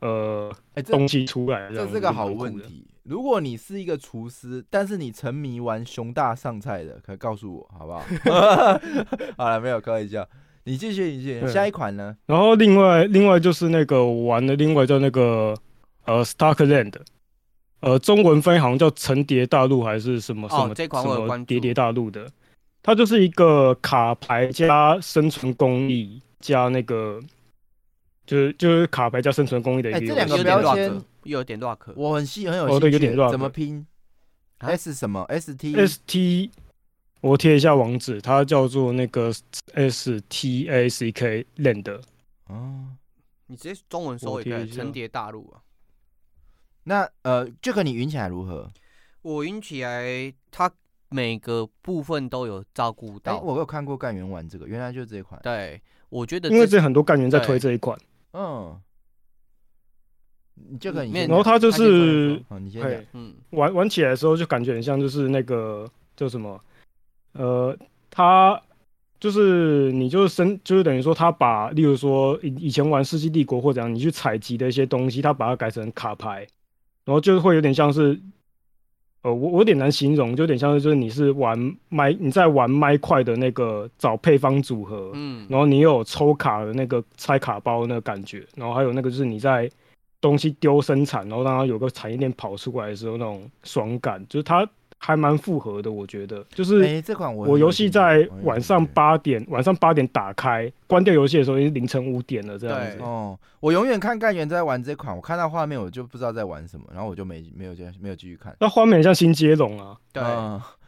[0.00, 0.52] 呃
[0.88, 2.84] 东西出来，这是个好问题。
[3.04, 8.00] 如果你是一个厨师，但是你沉迷玩熊大上菜的，可以告诉我好不好？
[9.38, 10.28] 好了，没有开玩笑。
[10.64, 11.46] 你继续，你继续。
[11.46, 12.16] 下一款呢？
[12.26, 15.54] 然后另外另外就是那个玩的另外叫那个
[16.06, 16.94] 呃 Starkland，
[17.78, 22.28] 呃中文翻译好像叫层叠大陆还是什么什么这款什么叠叠大陆的，
[22.82, 27.20] 它就是一个卡牌加生存工艺加那个。
[28.26, 33.86] 就是就是卡牌加生存工艺的一个，这两个标签有点 rock，我很细很有兴趣，有点 rock，怎么拼
[34.58, 36.50] ？S 什么？S T S T，
[37.20, 39.32] 我贴一下网址，它叫做那个
[39.74, 42.00] S T A C K Land。
[42.48, 42.96] 哦，
[43.46, 45.62] 你直接中文搜也可以，层叠大陆啊。
[46.84, 48.70] 那呃，这个你云起来如何？
[49.22, 50.70] 我云起来，它
[51.10, 53.40] 每个部分都有照顾到。
[53.40, 55.40] 我有看过干员玩这个，原来就是这一款。
[55.42, 57.98] 对，我觉得因为这很多干员在推这一款。
[58.36, 58.80] 嗯。
[60.68, 62.90] 你这个，然后它就是，你先讲。
[63.12, 66.58] 嗯，玩玩起来的时候就感觉很像，就是那个叫什么？
[67.32, 67.76] 呃，
[68.10, 68.60] 它
[69.20, 76.46] 就是你就是生，就是等于说他把，例如说以以前玩《世纪帝国》或者样，你去采集的一些东西，他把它改成卡牌。
[77.04, 78.18] 然后就是会有点像是，
[79.26, 81.58] 呃，我我有点难形容，就有点像是就是你是玩
[81.88, 89.68] 麦，你在玩麦块的那个找配方组合，嗯，然后你有抽卡的那个拆卡包那个感觉，然后还有那个就是你在
[90.20, 94.64] 东西丢生产，然后让它有个产业链跑出来的时候那种爽感，就是它。
[94.98, 96.82] 还蛮复合的，我觉得就是。
[96.82, 102.98] 哎，这款我我游戏在晚上八点，晚上八点打开，关掉游戏的时候已经凌晨五点了，这样子。
[103.00, 108.54] 哦，我永远看干员在玩这款，我看到画面我就不知道在玩什么，然后我就没没有继没有继续看。
[108.58, 110.22] 那画面像新接龙啊，对，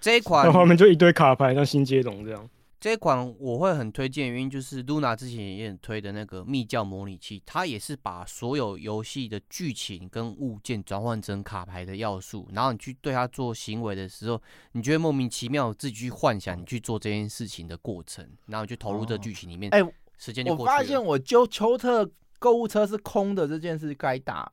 [0.00, 0.44] 这一款。
[0.46, 2.48] 那画面就一堆卡牌，像新接龙这样。
[2.80, 14.40] 这款我会很推荐，原因就是 Luna 之前也很推的那个密教模拟器，它也是把所有游戏的剧情跟物件转换成卡牌的要素，然后你去对它做行为的时候，
[14.72, 19.68] 你就会莫名其妙自己去幻想你去做这件事情的过程，然后就投入这剧情里面。
[19.74, 19.82] 哎，
[20.16, 20.72] 时间就过去了。
[20.72, 22.08] 我发现我揪丘特
[22.38, 24.48] 购物车是空的这件事该打。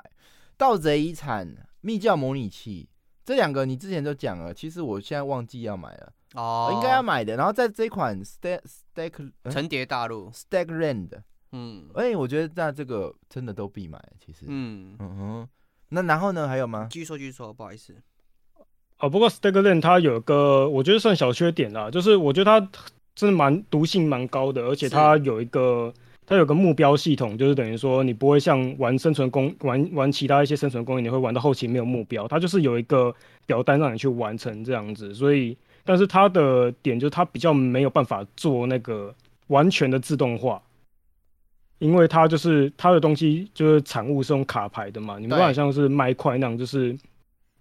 [0.58, 2.90] 盗贼遗产、密教模拟器
[3.24, 6.12] 这两个你之前都讲了，其实我现在忘记要买了。
[6.36, 7.36] 哦，应该要买的。
[7.36, 8.62] 然后在这款 Stack
[8.94, 11.10] Stack 层叠大陆 Stack Land，
[11.52, 15.50] 嗯，哎，我觉得那这个真的都必买，其实，嗯嗯哼。
[15.90, 16.48] 那然后呢？
[16.48, 16.88] 还有吗？
[16.90, 17.96] 继续说，继续说，不好意思。
[19.00, 22.70] 哦，不过 Stack Land 它有个我觉得算小缺点啦，就是我觉得它
[23.14, 25.94] 真的蛮毒性蛮高的，而且它有一个
[26.26, 33.16] 它有个目标系统，就是等于说你不会像玩生存工玩玩其他一些生存工艺，你会玩到后期没有目标，它就是有一个
[33.46, 35.58] 表单让你去完成这样子，所以。
[35.86, 39.14] 但是它的点就是它比较没有办法做那个
[39.48, 40.60] 完全的自动化，
[41.78, 46.98] 因为它就是它的东西就是产物是用卡牌的嘛，你没办法像是麦块那样，就是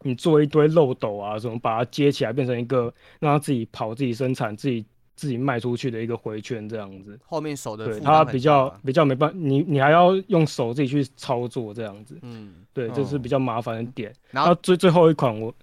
[0.01, 4.83] 你做一堆漏斗啊什么，把它接起来变成一个让它自己跑、自己生产、自己
[5.15, 7.21] 自己卖出去的一个回圈这样子。
[7.27, 12.19] 后面手的对它比较比较没办法，你你还要用手自己去操作这样子。
[12.23, 14.11] 嗯，对，这是比较麻烦的点。
[14.31, 15.55] 然后最最后一款我。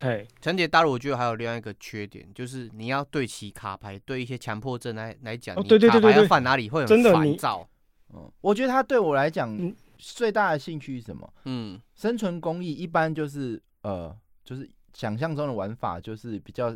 [0.00, 7.68] 哎，成叠大陆我觉得还有另外一个缺点，就是你要对齐卡牌，对一些强迫症来来讲，对对对对，要放哪里会很烦躁。
[8.14, 9.56] 嗯，我觉得它对我来讲
[9.98, 11.30] 最大的兴趣是什么？
[11.44, 16.74] 嗯，生存工艺一般就是呃，就是想象中的玩法就是比较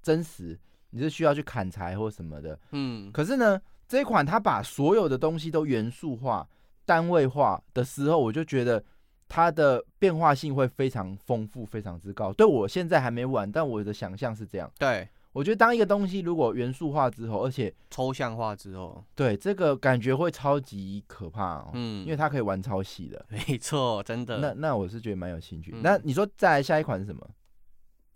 [0.00, 0.56] 真实，
[0.90, 2.56] 你是需要去砍柴或什么的。
[2.70, 6.48] 嗯，可是呢，这一款它把所有的东西都元素化、
[6.84, 8.84] 单位化的时候，我就觉得。
[9.28, 12.32] 它的变化性会非常丰富，非常之高。
[12.32, 14.70] 对我现在还没玩，但我的想象是这样。
[14.78, 21.68] 对我觉得，当一个东西如果元素化之后，而且抽象化之后，对这个感觉会超级可怕。
[21.72, 23.26] 嗯，因为它可以玩超细的。
[23.28, 24.38] 没错，真的。
[24.38, 25.74] 那那我是觉得蛮有兴趣。
[25.82, 27.28] 那你说再来下一款是什么？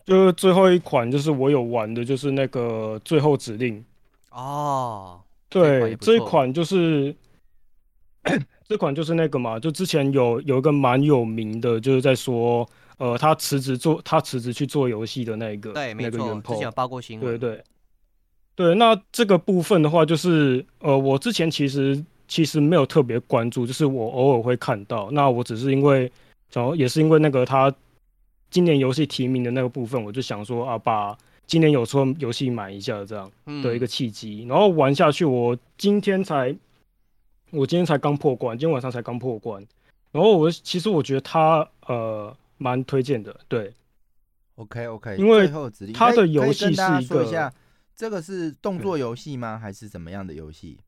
[0.04, 3.84] 就是最后一款，就是我有玩的，就是那个最后指令。
[4.30, 7.16] 哦，对，这一款就是。
[8.68, 17.64] 这款就是那个嘛，就之前有有一个蛮有名的，就是在说，呃，他辞职做，他辞职去做游戏的那个，对，那个原 po，之前报过新闻，对对
[18.54, 18.74] 对。
[18.74, 25.10] 那这个部分的话，就是呃，我之前其实其实没有特别关注，就是我偶尔会看到。
[25.12, 26.12] 那我只是因为，
[26.52, 27.74] 然后也是因为那个他
[28.50, 31.16] 今年游戏提名的那个部分，我就想说啊，把
[31.46, 33.30] 今年有出游戏买一下这样
[33.62, 35.24] 的一个契机，然后玩下去。
[35.24, 36.54] 我今天才。
[37.50, 39.66] 我今天才刚破关，今天晚上才刚破关。
[40.12, 43.72] 然后我其实我觉得他呃蛮推荐的，对。
[44.56, 45.48] OK OK，因为
[45.94, 47.52] 他的游戏是一个，
[47.94, 49.58] 这个是动作游戏吗？
[49.58, 50.78] 还是怎么样的游戏？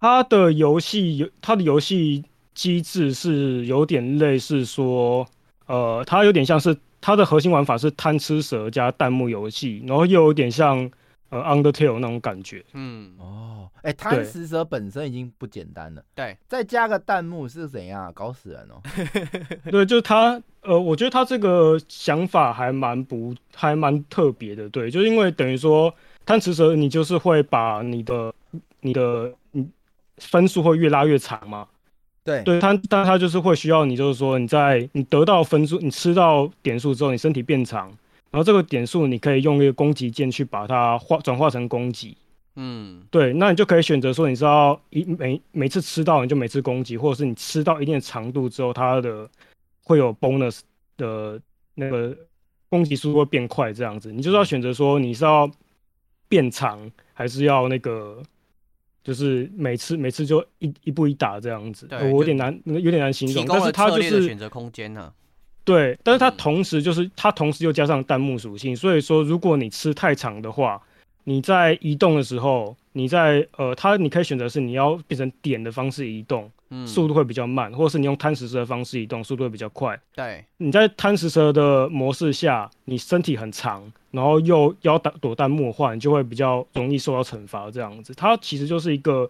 [0.00, 5.26] 他的游戏有他的游戏机制是有点类似说，
[5.66, 10.90] 呃，它有点像是它的核心玩法是贪吃蛇加弹幕游戏，然后又有点像。
[11.34, 18.80] 呃，Undertale 那种感觉，嗯，哦，哎，贪食蛇本身已经不简单了，对，再加个弹幕是怎样，搞死人哦。
[19.68, 25.92] 对，就是他，呃，我觉得他这个想法还蛮不，还蛮特别的，对，就是因为等于说
[26.24, 28.32] 贪食蛇，你就是会把你的
[28.80, 29.68] 你的你
[30.18, 31.66] 分数会越拉越长嘛，
[32.22, 37.92] 对，对它，但他就是会需要你，就是说你在你得到分数，你吃到点数之后，你身体变长，
[38.34, 42.16] 然后这个点数你可以用一个攻击键去把它化转化成攻击。
[42.56, 49.30] 嗯，对，那你就可以选择说你是要一每每次吃到你就每次攻击，或者是你吃到一定的长度之后，它的
[49.84, 50.62] 会有 bonus
[50.96, 51.40] 的
[51.76, 52.12] 那个
[52.68, 55.48] 攻击速度会变快，这样子，你就是要选择说你是要
[56.28, 58.20] 变长，还是要那个。
[59.04, 63.44] 就是每次每次就一一步一打这样子，我有点难，有点难形容。
[63.46, 65.12] 但是它就是选择空间呢。
[65.64, 70.80] 对，但是它同时就是它同时又加上弹幕属性，所以说如果你吃太长的话。
[71.26, 79.98] 你在移动的时候，你在呃，它你可以选择是你要变成点的方式移动，嗯，速度会比较慢，或者是你用贪食蛇的方式移动，速度会比较快。
[80.14, 87.70] 对，你在贪食蛇的模式下，你身体很长，然后又要打躲弹幕的话，你就会比较容易受到惩罚。
[87.70, 89.26] 这样子，它其实就是一个，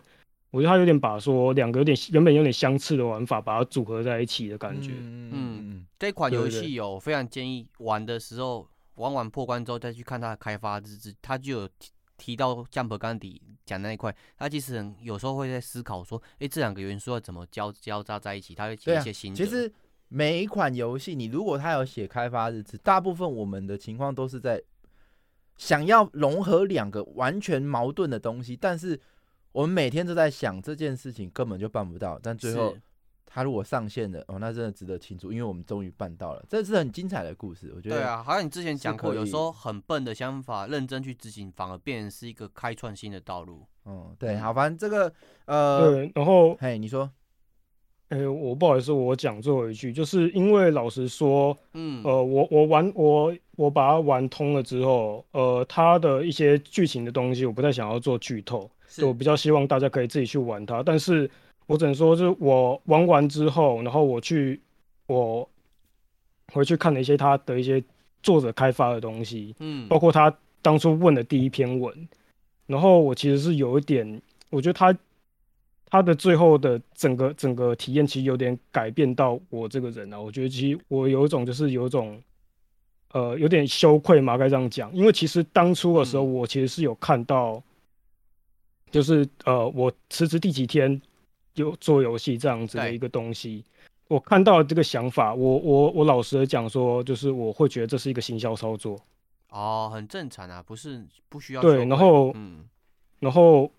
[0.55, 4.93] 我觉得他有点把说两个有点原本有点相似的玩法，把它组合在一起的感觉。
[4.93, 8.69] 嗯嗯，这款游戏有非常建议玩的时候。
[8.97, 19.35] 玩完破关之后再去看它的开发日志，他就有提提到 Jump 刚底讲那一块，他其实有时候会在思考说，哎，这两个元素要怎么交交杂在一起，他会提一些新。
[19.35, 19.69] 其实
[20.07, 24.63] 每一款游戏，你如果他有写开发日志，大部分我们的情况都是在
[25.57, 29.01] 想要融合两个完全矛盾的东西，但是
[29.55, 32.77] 我们每天都在想这件事情，根本就办不到，但最后。
[33.27, 37.73] 他如果上线了哦，那真的值得庆祝，因为我们终于办到了，这是很精彩的故事。
[37.75, 43.67] 我觉得对啊，好像你之前讲过，有时候很笨的想法，认真去执行，反而变成是一个开创新的道路。
[43.87, 45.13] 嗯，对，好，反正这个
[45.47, 47.11] 呃，对，然后嘿，你说，
[48.11, 58.71] 哎，我不好意思，我讲最后一句，就是因为老实说，嗯，呃，我我玩我我把它玩通了之后，呃，它的一些剧情的东西，我不太想要做剧透，
[59.03, 61.31] 我比较希望大家可以自己去玩它，但是。
[61.67, 64.61] 我只能说，就是我玩完之后，然后我去
[65.07, 65.49] 我
[66.53, 67.83] 回去看了一些他的一些
[68.23, 70.31] 作者开发的东西，嗯，包括他
[70.61, 72.07] 当初问的第一篇文，
[72.67, 74.21] 然后我其实是有一点，
[74.51, 74.95] 我觉得他
[75.89, 82.21] 他的最后的整个整个体验其实有点改变到我这个人啊，我觉得其实我有一种就是有一种
[83.13, 87.63] 呃有点羞愧嘛，该这样讲，因为其实当初的时候我其实是有看到，
[88.95, 91.01] 就是呃我辞职第几天。
[91.57, 93.65] 有做游戏这样子的一个东西，
[94.09, 98.99] 我看到这个想法，我我我老实的讲说，就是我会觉得这是一个行销操作，
[99.51, 102.65] 哦，很正常啊，不是不需要对，然后嗯，
[103.21, 103.71] 然后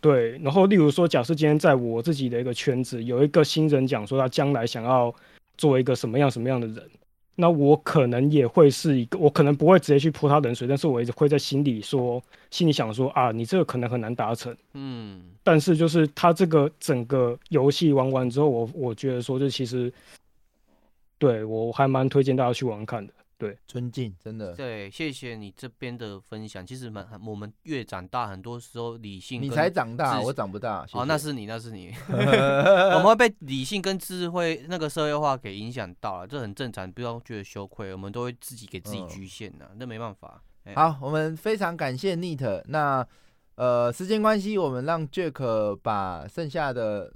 [0.00, 5.14] 对，然后例如说，假设今天在我自己的一个圈子，有一个新人讲说他将来想要
[5.56, 6.90] 做一个什么样什么样的人。
[7.38, 19.92] 那我可能也会是一个，我可能不会直接去泼他冷水，但是我一直会在心里说，心里想说啊，你这个可能很难达成，嗯，但是就是他这个整个游戏玩完之后，我我觉得说，就其实
[21.18, 23.12] 对我还蛮推荐大家去玩看的。
[23.38, 24.54] 对，尊敬，真的。
[24.54, 26.66] 对，谢谢你这边的分享。
[26.66, 29.42] 其实蛮，我们越长大，很多时候理性。
[29.42, 30.86] 你才长大，我长不大。
[30.92, 31.92] 哦，那是你，那是你。
[32.08, 37.92] 我们会被理性跟智慧那个社会化给影响到了，这很正常，不要觉得羞愧。
[37.92, 40.42] 我们都会自己给自己局限的，那没办法。
[40.74, 42.62] 好，我们非常感谢 Neat。
[42.68, 43.06] 那
[43.56, 47.12] 呃，时间关系，我们让 Jack 把剩下的。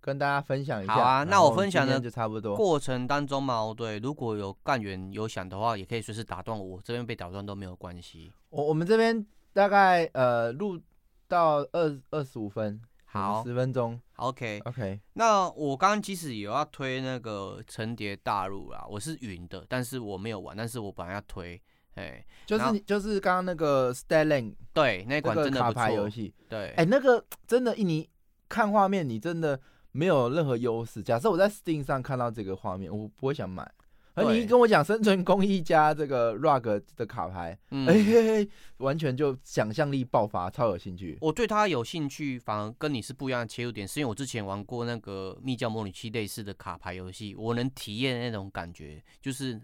[0.00, 0.94] 跟大家分享一下。
[0.94, 2.56] 好啊，那我分享的就差不多。
[2.56, 8.32] 过程当中嘛，对，如果有干员有想的话，也可以随时打断我，这边被打断都没有关系。
[8.48, 10.80] 我我们这边大概呃录
[11.28, 15.00] 到二二十五分，好，十分钟，OK OK。
[15.12, 21.60] 那我刚刚其实有要推那个层叠大陆啦，我是云的，但是我没有玩，但是我本来要推，
[21.94, 28.08] 哎，就是就是刚刚那个 s t a l i n g 对，那款真的不错游戏，对，哎，那个真的，你
[28.48, 29.60] 看画面，你真的。
[29.92, 31.02] 没有任何优势。
[31.02, 33.70] 假设我在 Steam 上看到这个画面，我不会想买。
[34.14, 38.46] 而你一跟我讲生存工艺加这个 Rug 的卡牌，哎，
[38.78, 41.16] 完全就想象力爆发，超有兴趣。
[41.20, 49.58] 我对它有兴趣，反而跟你是不一样的切入点，是因为我之前玩过那个密教模拟器类似的卡牌游戏，我能体验那种感觉，就是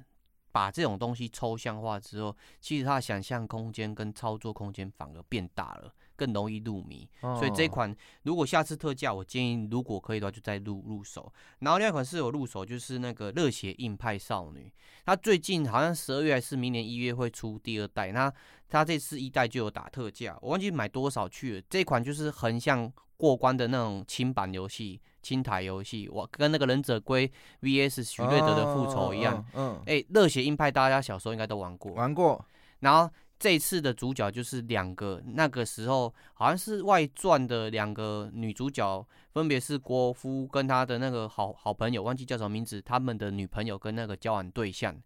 [0.53, 5.93] 把这种东西抽象化之后，其实它的想象空间跟操作空间反而变大了。
[6.17, 11.33] 更容易入迷，所以这款如果下次特价，我建议如果可以的话，就再入入手。
[11.61, 14.73] 然后另外一款是有入手，就是那个热血硬派少女，
[15.05, 18.33] 它最近好像十二月还是明年一月会出第二代，那
[18.69, 21.63] 它这次一代就有打特价，我忘记买多少去了。
[21.69, 27.31] 这款就是横向过关的那种轻版游戏、轻台游戏，我跟那个忍者龟
[27.63, 29.45] VS 许瑞德的复仇一样。
[29.55, 32.45] 嗯，哎，热血硬派大家小时候应该都玩过，玩过。
[32.81, 44.99] 然后这次的主角就是两个，那个时候好像是外传的两个女主角，分别是郭夫跟他的那个好好朋友，忘记叫什么名字，他们的女朋友跟那个交往对象，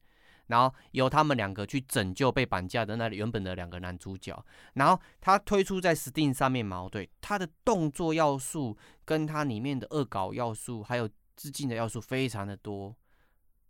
[0.47, 4.41] 然后由他们两个去拯救被绑架的那原本的两个男主角，
[4.75, 12.95] 然后他推出在 Steam 上面嘛，对，他的动作要素跟他里面的恶搞要素还有致敬的要素非常的多，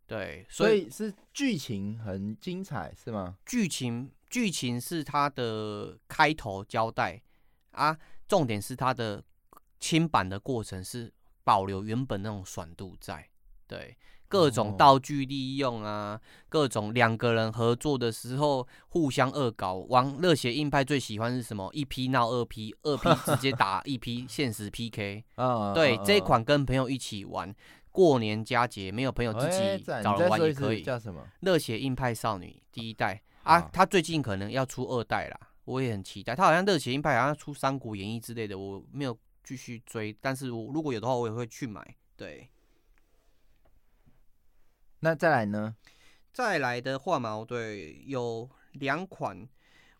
[0.06, 3.38] 对，所以是剧情很精彩是吗？
[3.46, 4.10] 剧情。
[4.30, 7.20] 剧情是它的开头交代
[7.72, 9.22] 啊，重点是它的
[9.78, 11.12] 清版的过程是
[11.42, 13.28] 保留原本那种爽度在，
[13.66, 13.96] 对
[14.28, 19.74] 各种道具利用啊，各种两个人合作的时候互相恶搞。
[19.74, 21.68] 玩热血硬派最喜欢是什么？
[21.72, 25.74] 一批闹二批，二批直接打一批现实 PK 啊。
[25.74, 27.52] 对这一款跟朋友一起玩，
[27.90, 30.82] 过年佳节没有朋友自己找人玩也可以。
[30.82, 31.26] 叫什么？
[31.40, 33.20] 热血硬派少女第一代。
[33.42, 36.34] 啊，他最近可能要出二代啦，我也很期待。
[36.36, 41.96] 他好像热血硬派好像出《三国演义》之类的，我没有继续追，但是我如果有的话，我也会去买。
[42.16, 42.50] 对，
[45.00, 45.74] 那再来呢？
[46.32, 49.48] 再来的话嘛，对，有两款，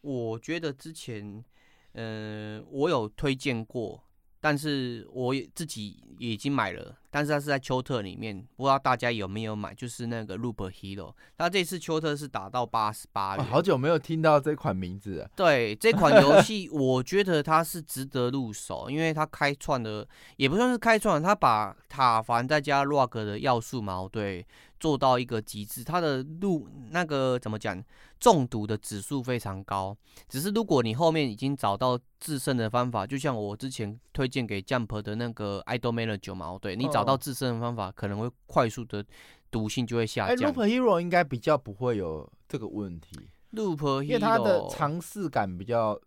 [0.02, 1.44] 我觉得之前，
[1.92, 4.04] 嗯，我有推荐过。
[4.40, 9.74] 但是我自己已经买了，但是它是在秋特里面，不知道大家有没有买？
[9.74, 13.44] 就是那个 Loop Hero，它这次秋特是打到八十八元。
[13.44, 15.30] 好久没有听到这款名字了。
[15.36, 24.46] 对，这款游 戏我觉得它是值得入手，因为它开创的也不算是开创，它把塔防再加 Rock 的要素嘛，对。
[24.80, 27.80] 做到一个极致，它的路那个怎么讲，
[28.18, 29.96] 中毒的指数非常高。
[30.28, 39.04] 只是如果你后面已经找到制胜的方法，就像我之前推荐给 Jump 的那个 Idol Manager 嘛，对你找到制胜的方法，可能会快速的
[39.50, 40.52] 毒性就会下降。
[40.52, 46.00] Loop Hero 应该比较不会有这个问题，Loop Hero 因为它的尝试感比较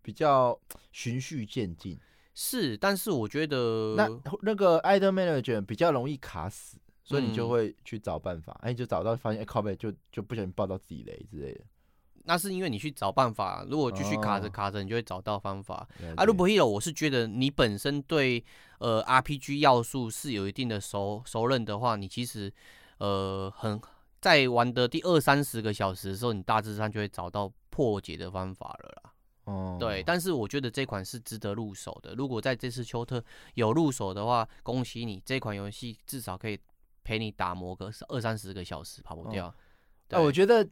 [0.00, 0.58] 比较
[0.92, 1.98] 循序渐进。
[2.38, 4.08] 是，但是我觉得那
[4.42, 6.78] 那个 Idol Manager 比较容易卡死。
[7.06, 11.60] 所以你就会去找办法，哎，就找到发现，哎，靠背就就不小心爆到自己雷之类的。
[12.24, 15.88] 那是因为你去找办法，如果继续卡着卡着，你就会找到方法。
[16.16, 18.44] 啊，如果 hero，我是觉得你本身对
[18.80, 22.52] 呃 RPG 要素是有一定的熟熟认的话，你其实
[22.98, 23.80] 呃很
[24.20, 29.12] 在玩的第二三十个小时的时候，你大致上就会找到破解的方法了啦。
[29.44, 32.16] 哦，对，但是我觉得这款是值得入手的。
[32.16, 33.22] 如果在这次秋特
[33.54, 36.58] 有入手的话，恭喜你，这款游戏至少可以。
[37.06, 39.54] 陪你打磨个二三十个小时跑不掉。
[40.08, 40.68] 哎，我觉得，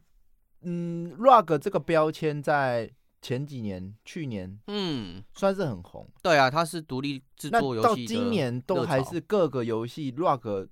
[0.63, 6.05] 嗯，rug 这个标签在前几年、去年，嗯，算是很红。
[6.21, 7.87] 对啊，它是独立制作游戏。
[7.87, 10.67] 到今年都还是各个游戏 rug，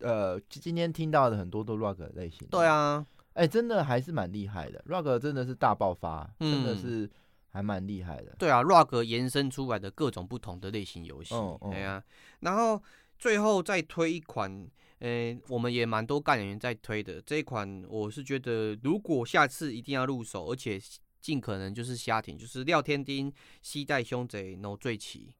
[0.00, 2.46] 呃，今天听到的很多都 rug 类型。
[2.50, 4.84] 对啊，哎，真的还是蛮厉害的。
[4.86, 7.10] rug 真的是大爆发，真的是
[7.48, 8.36] 还蛮厉害的。
[8.38, 11.34] 对啊，rug 延伸出来的各种不同的类型游戏。
[11.70, 12.04] 对啊，
[12.40, 12.82] 然后
[13.18, 14.68] 最后再推一款。
[15.00, 20.78] 诶，我们也蛮多干演员在推的这一款，我是觉得如果下次一定要入手，而且
[21.20, 23.32] 尽可能就是瞎挺，就是廖天丁、
[23.62, 25.34] 西带凶贼、No 最齐。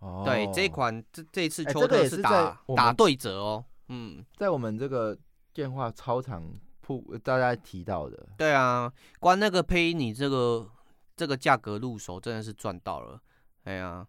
[0.00, 3.64] 哦，对，这一款这这次秋特是打打对折哦。
[3.88, 5.16] 嗯，在我们这个
[5.54, 6.44] 电话超长
[6.82, 8.28] 铺大家提到的。
[8.36, 10.70] 对啊，光那个配音你这个
[11.16, 13.18] 这个价格入手真的是赚到了。
[13.64, 14.06] 哎呀，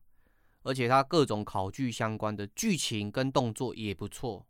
[0.63, 4.45] 而且它各种考据相关的剧情跟动作也不错。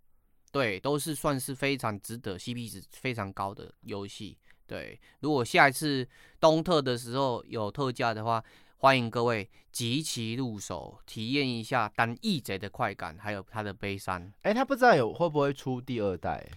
[0.52, 4.38] 对，都是算是非常值得 CP 值非常高的游戏。
[4.66, 6.08] 对，如果下一次
[6.39, 8.43] 东特的时候有特价的话，
[8.78, 14.32] 欢迎各位集齐入手，体验一下当义贼的快感，还有他的悲伤。
[14.41, 16.48] 哎，他不知道有会不会出第二代？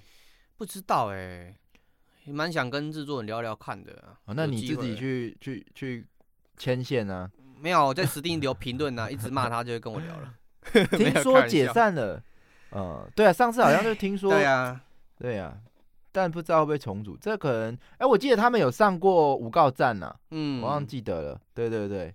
[0.56, 1.54] 不知道哎，
[2.26, 4.16] 蛮想跟制作人聊聊看的。
[4.24, 6.06] 哦，那你自己去去去
[6.56, 7.30] 牵线呢？
[7.58, 10.34] 没有，在指定留评论呢，一直骂他就会跟我聊了。
[10.96, 12.22] 听说解散了。
[12.72, 14.80] 嗯，对啊，上次好像就听说，对啊，
[15.18, 15.56] 对啊，
[16.12, 22.14] 但不知道会不会重组，这可能，哎，我记得他们有上过五告战呐，嗯，我忘记得了，对对对，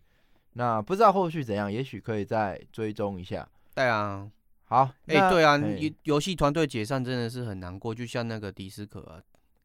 [0.53, 3.47] 那不知道后续怎样，也许可以再追踪一下。
[3.73, 4.29] 对啊，
[4.65, 9.21] 好，哎，对啊，游游戏团队解散真的是很难过，就像那个迪斯科，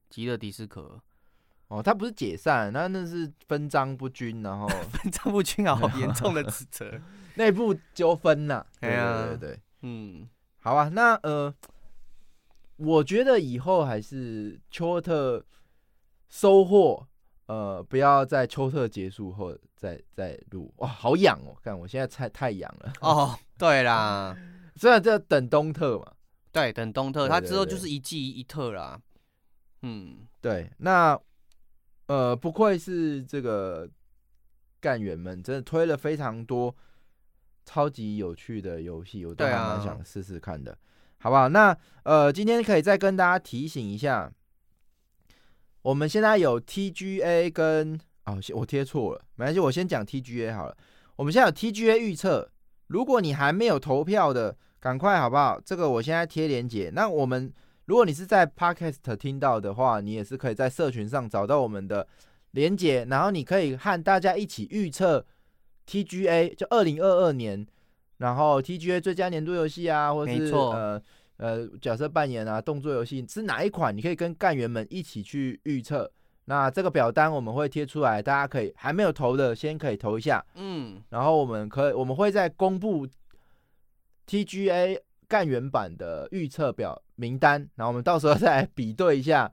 [0.08, 1.00] 极乐迪斯科，
[1.68, 7.00] 哦，他不是解散，他那是分赃不均，然后 分赃不均啊，好严重的指责，
[7.36, 10.28] 内部纠纷呐，对对对，嗯。
[10.60, 11.54] 好啊，那呃，
[12.76, 15.44] 我觉得以后还是秋特
[16.28, 17.06] 收获，
[17.46, 20.72] 呃，不要在秋特结束后再再录。
[20.76, 21.56] 哇，好痒哦！
[21.62, 22.92] 看我现在太太痒了。
[23.00, 24.36] 哦，对啦，
[24.76, 26.12] 虽然这等东特嘛，
[26.52, 29.00] 对，等东特，他之后就是一季一特啦。
[29.82, 30.70] 嗯，对。
[30.78, 31.18] 那
[32.06, 33.88] 呃，不愧是这个
[34.78, 36.74] 干员们，真的推了非常多
[37.72, 40.76] 超级有趣的游戏，我都还蛮想试试看的，
[41.18, 41.48] 好不好？
[41.48, 44.32] 那呃，今天可以再跟大家提醒一下，
[45.82, 50.76] 我们现在有 TGA 跟哦，我贴错了，没关系，我先讲 TGA 好了。
[51.14, 52.50] 我们现在有 TGA 预测，
[52.88, 55.60] 如果你还没有投票的，赶快好不好？
[55.64, 56.90] 这个我现在贴链接。
[56.92, 57.52] 那我们
[57.84, 62.08] 如果你是在 Podcast 听到的话，你也是可以在社群上找到我们的
[62.50, 65.24] 连接，然后你可以和大家一起预测
[65.90, 67.66] TGA 就二零二二年，
[68.18, 71.02] 然后 TGA 最佳年度游戏啊，或者是呃
[71.38, 73.96] 呃角色扮演啊，动作游戏是哪一款？
[73.96, 76.08] 你可以跟干员们一起去预测。
[76.44, 83.06] 那这个表单我们会贴出来，大家可以还没有投的先可以投一下，嗯，然后我们可以我们会在公布
[84.28, 89.50] TGA 干员版的预测表名单，然后我们到时候再比对一下，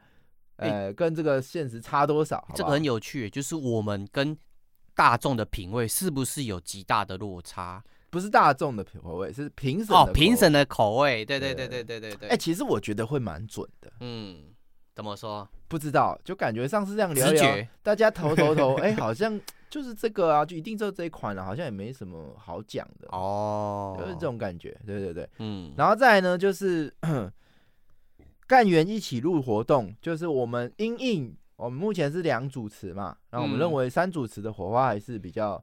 [0.55, 2.47] 呃，跟这个现实差多少？
[2.55, 4.35] 这个很有趣，就是我们跟
[4.97, 7.81] 大众的品味是不是有极大的落差？
[8.09, 12.29] 不是大众的口味，是评审哦，评审的口味，对对对对对对对。
[12.29, 14.43] 哎，其实我觉得会蛮准的，嗯。
[14.95, 15.47] 怎么说？
[15.67, 19.39] 不知道，就感觉上次这样聊聊，大家投投投， 哎，好像
[19.69, 26.91] 就是这个啊，就一定就这一款了，好像也没什么好讲的哦，就是这种感觉，对对对，嗯，然后再来呢，就是
[28.47, 35.61] 干员一起录活动，就是我们因应，我们目前是两主持嘛，然后我们认为三主持的火花还是比较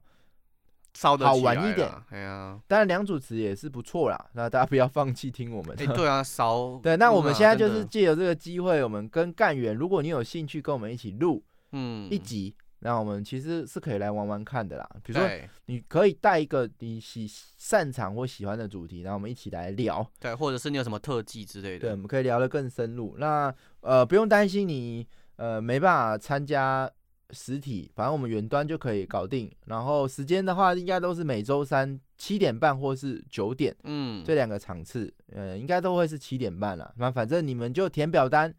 [0.93, 1.17] 烧。
[1.17, 4.29] 好玩一点，哎呀，当然两主持也是不错啦。
[4.33, 5.75] 那大家不要放弃听我们。
[5.79, 6.95] 哎，对啊，烧 对。
[6.97, 11.41] 那我们现在就是借由这个机会，我们跟干员，如果你有兴趣跟我们一起录，
[11.71, 14.89] 嗯，一集，那我们其实是可以来玩玩看的啦。
[15.01, 15.29] 比如说，
[15.67, 17.25] 你可以带一个你喜
[17.57, 20.05] 擅长或喜欢的主题，然后我们一起来聊。
[20.19, 23.15] 对，或者是你有什么特技之类的，对，我们可以聊得更深入。
[23.17, 25.07] 那呃，不用担心你
[25.37, 26.89] 呃没办法参加。
[27.31, 29.51] 实体，反正我们远端就可以搞定。
[29.65, 36.93] 然后时间的话，应该都是每周三七点半或是九点，嗯，这两个场次，呃，应该都会是七点半了。
[36.97, 38.53] 那反正你们就填表单，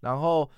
[0.00, 0.48] 然后，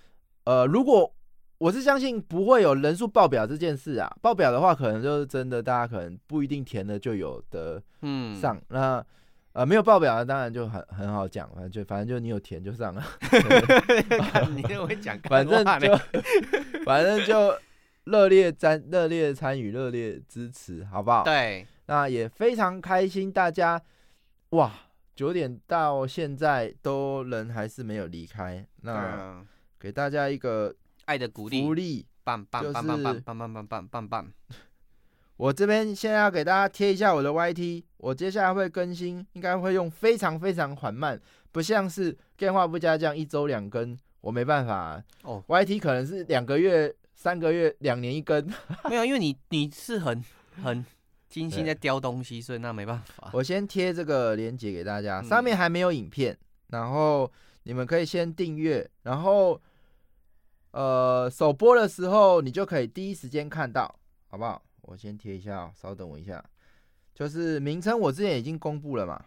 [0.43, 1.15] 呃，如果
[1.59, 9.03] 我是相信不会有人数爆表这件事啊，爆表的话，可能就是真的，大家可能不一定填的就有的，嗯，上那。
[9.55, 13.03] 呃，没有报表的当然就很很好讲，反正就反正就你有填就上了。
[14.53, 15.97] 你跟我讲，反正就
[16.85, 17.57] 反正就
[18.03, 21.23] 热烈参热烈参与热烈支持，好不好？
[21.23, 23.81] 对，那也非常开心，大家
[24.51, 24.73] 哇，
[25.15, 29.41] 九点到现在都人还是没有离开，那
[29.79, 30.75] 给大家一个
[31.05, 34.33] 爱的鼓励，鼓励，棒棒棒棒棒棒棒棒棒棒。
[35.37, 41.20] 我这边现在要给大家贴一下我的 YT，我接下来会更新，应该会用非常非常缓慢，
[41.51, 45.43] 不像是电话不加这样一周两更，我没办法哦。
[45.49, 48.47] YT 可能是两个月、三个月、两年一更，
[48.89, 50.24] 没有，因为你你是很
[50.62, 50.85] 很
[51.28, 53.30] 精心在雕东西，所以那没办法。
[53.32, 57.28] 我先贴这个链接给大家，上面还没有影片，然后
[57.64, 59.61] 你们可以先订阅，然后
[60.70, 64.62] 呃首播的时候你就可以第一时间看到，好不好？
[64.87, 66.45] 我先贴一下，稍等我一下。
[67.14, 69.26] 就是名称我之前已经公布了嘛，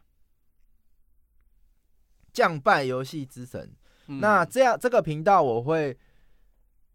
[2.34, 3.72] 降败游戏之神。
[4.06, 5.98] 那这样这个频道我会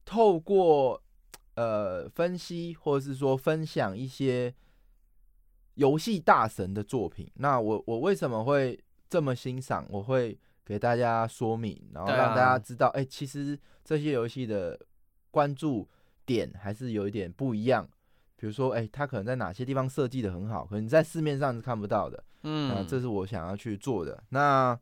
[0.04, 1.02] 透过
[1.54, 4.54] 呃分析或者是说分享一些
[5.74, 7.30] 游戏大神的作品。
[7.34, 9.86] 那我我为什么会这么欣赏？
[9.88, 14.78] 我会给大家说明，然后让大家知道，哎，其实这些游戏的
[15.30, 15.88] 关注
[16.26, 17.88] 点还是有一点不一样。
[18.42, 22.24] 比如说，哎，它可能在哪些地方设计的很好，可能在市面上是看不到的。
[22.42, 24.20] 嗯，这是我想要去做的。
[24.30, 24.76] 那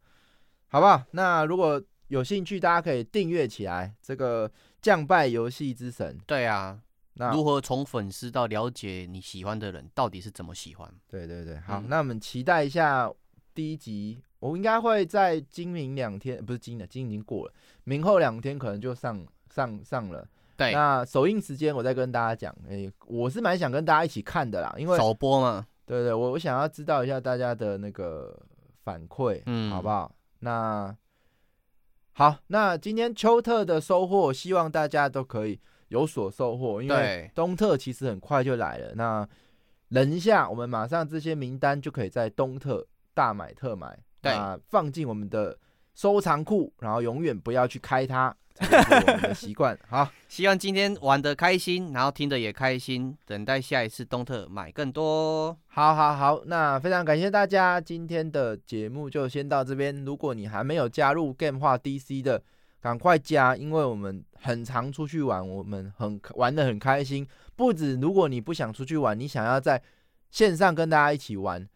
[0.68, 1.02] 好不好？
[1.10, 1.78] 那如果
[2.08, 3.94] 有兴趣，大家可以订阅起来。
[4.00, 4.50] 这个
[4.80, 6.80] 降败游戏之神，对啊。
[7.12, 10.90] 那如何从粉丝到了解你喜欢的人到底是怎么喜欢？
[11.06, 13.12] 对对对，好，那我们期待一下
[13.52, 14.22] 第一集。
[14.38, 17.52] 我应该会在今明两天，不是今的，今已经过了，
[17.84, 19.22] 明后两天可能就上
[19.54, 20.26] 上上了。
[20.60, 28.38] 对，那首映时间我再跟大家讲，哎，我是蛮想跟大家一起看的啦，因为首播嘛，对对，我我想要知道一下大家的那个
[28.84, 30.14] 反馈，嗯，好不好？
[30.40, 30.94] 那
[32.12, 35.58] 好，那今天秋特的收获，希望大家都可以
[35.88, 39.26] 有所收获，因为冬特其实很快就来了，那
[39.88, 44.32] 忍一下，我们马上这些名单就可以在冬特大买特买，对，
[44.68, 45.58] 放进我们的
[45.94, 48.36] 收藏库，然后永远不要去开它。
[48.60, 55.56] 我们的习惯好，希望今天玩的开心，然后听的也开心，等待下一次东特买更多。
[55.68, 60.04] 好，好，好，那非常感谢大家，今天的节目就先到这边。
[60.04, 62.42] 如果你还没有加入 Game 化 DC 的
[62.80, 67.26] 赶快加，因为我们很常出去玩，我们很玩的很开心。
[67.56, 69.82] 不止，如果你不想出去玩，你想要在
[70.30, 71.66] 线上跟大家一起玩。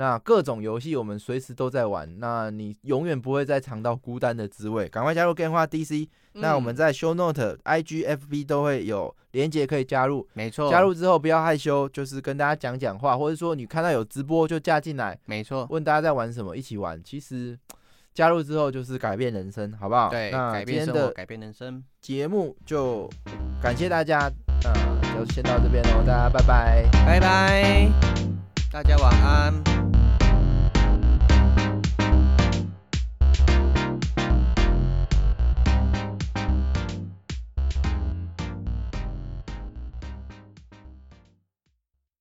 [0.00, 4.88] 那各种游戏我们随时都在玩，那你永远不会再尝到孤单的滋味。
[4.88, 10.26] 赶快加入电话 DC，那我们在 Show Note、IG、FB 都会有连接可以加入。
[10.32, 15.18] 没错，加入之后不要害羞，就是跟大家讲讲话，或者说你看到有直播就加进来。
[15.26, 16.98] 没错，问大家在玩什么，一起玩。
[17.04, 17.58] 其实
[18.14, 20.08] 加入之后就是改变人生，好不好？
[20.08, 23.06] 对，那改变的改变人生节目就
[23.62, 24.32] 感谢大家，
[24.64, 28.39] 那就先到这边喽，大家拜拜，拜拜，
[28.72, 30.09] 大家晚安。